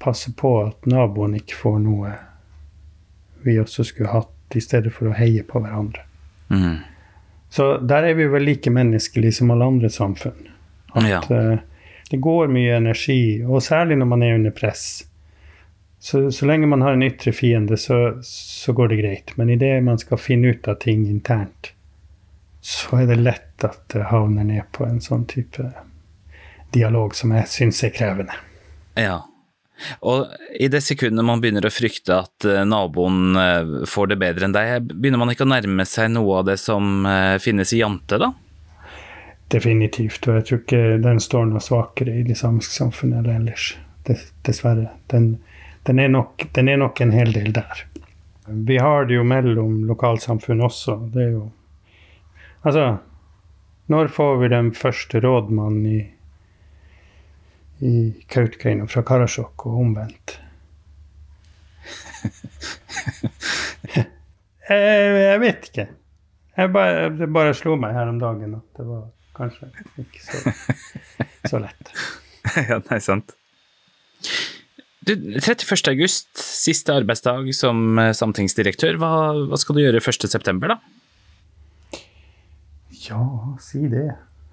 passe 0.01 0.33
på 0.37 0.53
at 0.65 0.87
naboen 0.89 1.37
ikke 1.37 1.59
får 1.59 1.81
noe 1.85 2.13
vi 3.45 3.59
også 3.61 3.85
skulle 3.85 4.13
hatt, 4.13 4.31
i 4.55 4.61
stedet 4.61 4.93
for 4.93 5.09
å 5.09 5.15
heie 5.17 5.41
på 5.49 5.61
hverandre. 5.65 6.03
Mm. 6.53 6.81
Så 7.53 7.79
der 7.89 8.05
er 8.11 8.17
vi 8.19 8.27
vel 8.29 8.45
like 8.45 8.71
menneskelige 8.73 9.39
som 9.39 9.53
alle 9.53 9.65
andre 9.65 9.89
samfunn. 9.93 10.49
At 10.95 11.09
Ja. 11.09 11.23
uh, 11.31 11.59
det 12.11 12.21
går 12.21 12.51
mye 12.53 12.77
energi, 12.77 13.43
og 13.45 13.63
særlig 13.65 13.97
når 13.97 14.07
man 14.11 14.23
er 14.23 14.35
under 14.35 14.51
press. 14.53 15.05
Så, 16.03 16.31
så 16.35 16.47
lenge 16.47 16.67
man 16.67 16.83
har 16.83 16.93
en 16.93 17.03
ytre 17.07 17.33
fiende, 17.33 17.77
så, 17.81 18.19
så 18.27 18.73
går 18.77 18.89
det 18.91 18.99
greit. 19.01 19.33
Men 19.39 19.49
idet 19.55 19.79
man 19.87 20.01
skal 20.03 20.19
finne 20.21 20.51
ut 20.53 20.69
av 20.69 20.81
ting 20.83 21.07
internt, 21.09 21.71
så 22.61 23.01
er 23.01 23.07
det 23.09 23.21
lett 23.23 23.65
at 23.65 23.81
det 23.95 24.11
havner 24.11 24.45
ned 24.45 24.67
på 24.75 24.85
en 24.85 25.01
sånn 25.01 25.25
type 25.31 25.65
dialog 26.75 27.15
som 27.17 27.33
jeg 27.37 27.49
syns 27.49 27.81
er 27.87 27.95
krevende. 27.95 28.35
Ja. 28.99 29.23
Og 30.05 30.27
i 30.61 30.69
det 30.71 30.83
sekundet 30.85 31.25
man 31.25 31.41
begynner 31.43 31.65
å 31.67 31.73
frykte 31.73 32.19
at 32.27 32.45
eh, 32.45 32.61
naboen 32.69 33.39
eh, 33.39 33.73
får 33.89 34.13
det 34.13 34.21
bedre 34.21 34.47
enn 34.47 34.55
deg, 34.55 34.91
begynner 34.93 35.23
man 35.23 35.33
ikke 35.33 35.47
å 35.47 35.53
nærme 35.55 35.87
seg 35.89 36.13
noe 36.13 36.43
av 36.43 36.51
det 36.51 36.59
som 36.61 37.07
finnes 37.43 37.73
i 37.73 37.81
Jante, 37.81 38.21
da? 38.21 38.35
Definitivt. 39.53 40.29
Og 40.29 40.39
jeg 40.39 40.45
tror 40.49 40.61
ikke 40.63 40.83
den 41.05 41.21
står 41.21 41.49
noe 41.51 41.61
svakere 41.61 42.15
i 42.21 42.27
det 42.27 42.39
samiske 42.41 42.75
samfunnet 42.75 43.23
eller 43.23 43.41
ellers. 43.41 43.73
Dessverre. 44.47 44.89
Den, 45.13 45.35
den, 45.89 45.99
er 45.99 46.09
nok, 46.13 46.47
den 46.57 46.69
er 46.73 46.81
nok 46.81 47.01
en 47.05 47.13
hel 47.13 47.35
del 47.35 47.53
der. 47.55 47.85
Vi 48.47 48.79
har 48.81 49.07
det 49.07 49.19
jo 49.19 49.25
mellom 49.29 49.85
lokalsamfunn 49.89 50.65
også. 50.65 50.97
Det 51.13 51.27
er 51.27 51.35
jo 51.37 51.51
Altså, 52.63 52.97
når 53.91 54.07
får 54.15 54.37
vi 54.39 54.49
den 54.49 54.69
første 54.75 55.19
rådmannen 55.21 55.87
i, 55.87 55.97
i 57.83 58.13
Kautokeino 58.31 58.87
fra 58.87 59.03
Karasjok 59.03 59.67
og 59.67 59.81
omvendt? 59.81 60.37
jeg, 63.97 64.07
jeg 65.19 65.41
vet 65.43 65.67
ikke. 65.73 65.89
Jeg 66.57 66.73
bare, 66.73 67.11
det 67.19 67.33
bare 67.35 67.57
slo 67.59 67.75
meg 67.83 67.99
her 67.99 68.13
om 68.13 68.23
dagen 68.23 68.55
at 68.61 68.79
det 68.79 68.87
var 68.87 69.03
kanskje 69.37 69.71
ikke 70.03 70.25
så, 70.25 70.53
så 71.51 71.63
lett. 71.63 71.95
ja, 72.71 72.79
det 72.79 72.99
er 72.99 73.05
sant. 73.05 73.37
Du, 75.03 75.17
31. 75.17 75.89
august, 75.91 76.31
siste 76.39 76.95
arbeidsdag 76.95 77.49
som 77.59 77.99
eh, 77.99 78.13
sametingsdirektør. 78.15 79.01
Hva, 79.03 79.13
hva 79.51 79.59
skal 79.59 79.79
du 79.79 79.83
gjøre 79.83 80.03
1. 80.03 80.29
september, 80.31 80.77
da? 80.77 82.03
Ja, 83.03 83.23
si 83.63 83.89
det. 83.91 84.13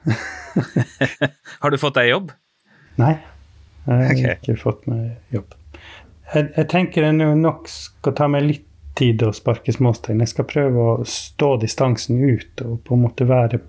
Har 1.61 1.69
du 1.69 1.77
fått 1.77 1.99
deg 1.99 2.09
jobb? 2.09 2.31
Nei, 2.99 3.13
jeg 3.85 3.93
har 3.93 4.09
okay. 4.11 4.33
ikke 4.39 4.55
fått 4.59 4.87
meg 4.89 5.19
jobb. 5.31 5.53
Jeg, 6.33 6.49
jeg 6.55 6.67
tenker 6.71 7.05
jeg 7.05 7.15
nok 7.39 7.69
skal 7.71 8.15
ta 8.17 8.27
meg 8.31 8.43
litt 8.47 8.65
tid 8.99 9.21
å 9.23 9.31
sparke 9.35 9.71
småstein. 9.71 10.19
Jeg 10.23 10.33
skal 10.33 10.47
prøve 10.49 10.83
å 10.83 10.95
stå 11.07 11.53
distansen 11.61 12.19
ut 12.19 12.63
og 12.65 12.81
på 12.87 12.97
en 12.97 13.05
måte 13.05 13.27
være 13.29 13.61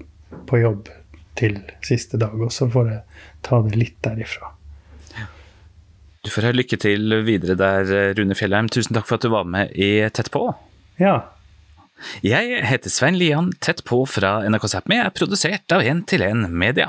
på 0.49 0.63
jobb 0.63 0.91
til 1.39 1.61
siste 1.87 2.19
dag, 2.21 2.35
og 2.41 2.53
så 2.53 2.69
får 2.71 2.89
jeg 2.91 3.03
ta 3.47 3.61
det 3.67 3.77
litt 3.79 3.99
derifra. 4.05 4.53
Du 6.21 6.29
får 6.29 6.51
ha 6.51 6.53
lykke 6.53 6.77
til 6.77 7.15
videre 7.25 7.57
der, 7.57 7.93
eh, 7.97 8.15
Rune 8.19 8.37
Fjellheim. 8.37 8.69
Tusen 8.69 8.93
takk 8.95 9.07
for 9.09 9.17
at 9.17 9.23
du 9.25 9.31
var 9.33 9.45
med 9.49 9.73
i 9.73 10.09
Tett 10.11 10.31
på. 10.31 10.55
Ja, 11.01 11.23
Jeg 12.23 12.65
heter 12.65 12.89
Svein 12.89 13.19
Lian. 13.19 13.53
Tett 13.61 13.85
på 13.85 14.07
fra 14.09 14.41
NRK 14.49 14.65
Sápmi 14.73 14.97
er 14.97 15.11
produsert 15.11 15.71
av 15.73 15.83
1 15.83 16.07
til 16.09 16.23
1 16.23 16.49
Media. 16.49 16.89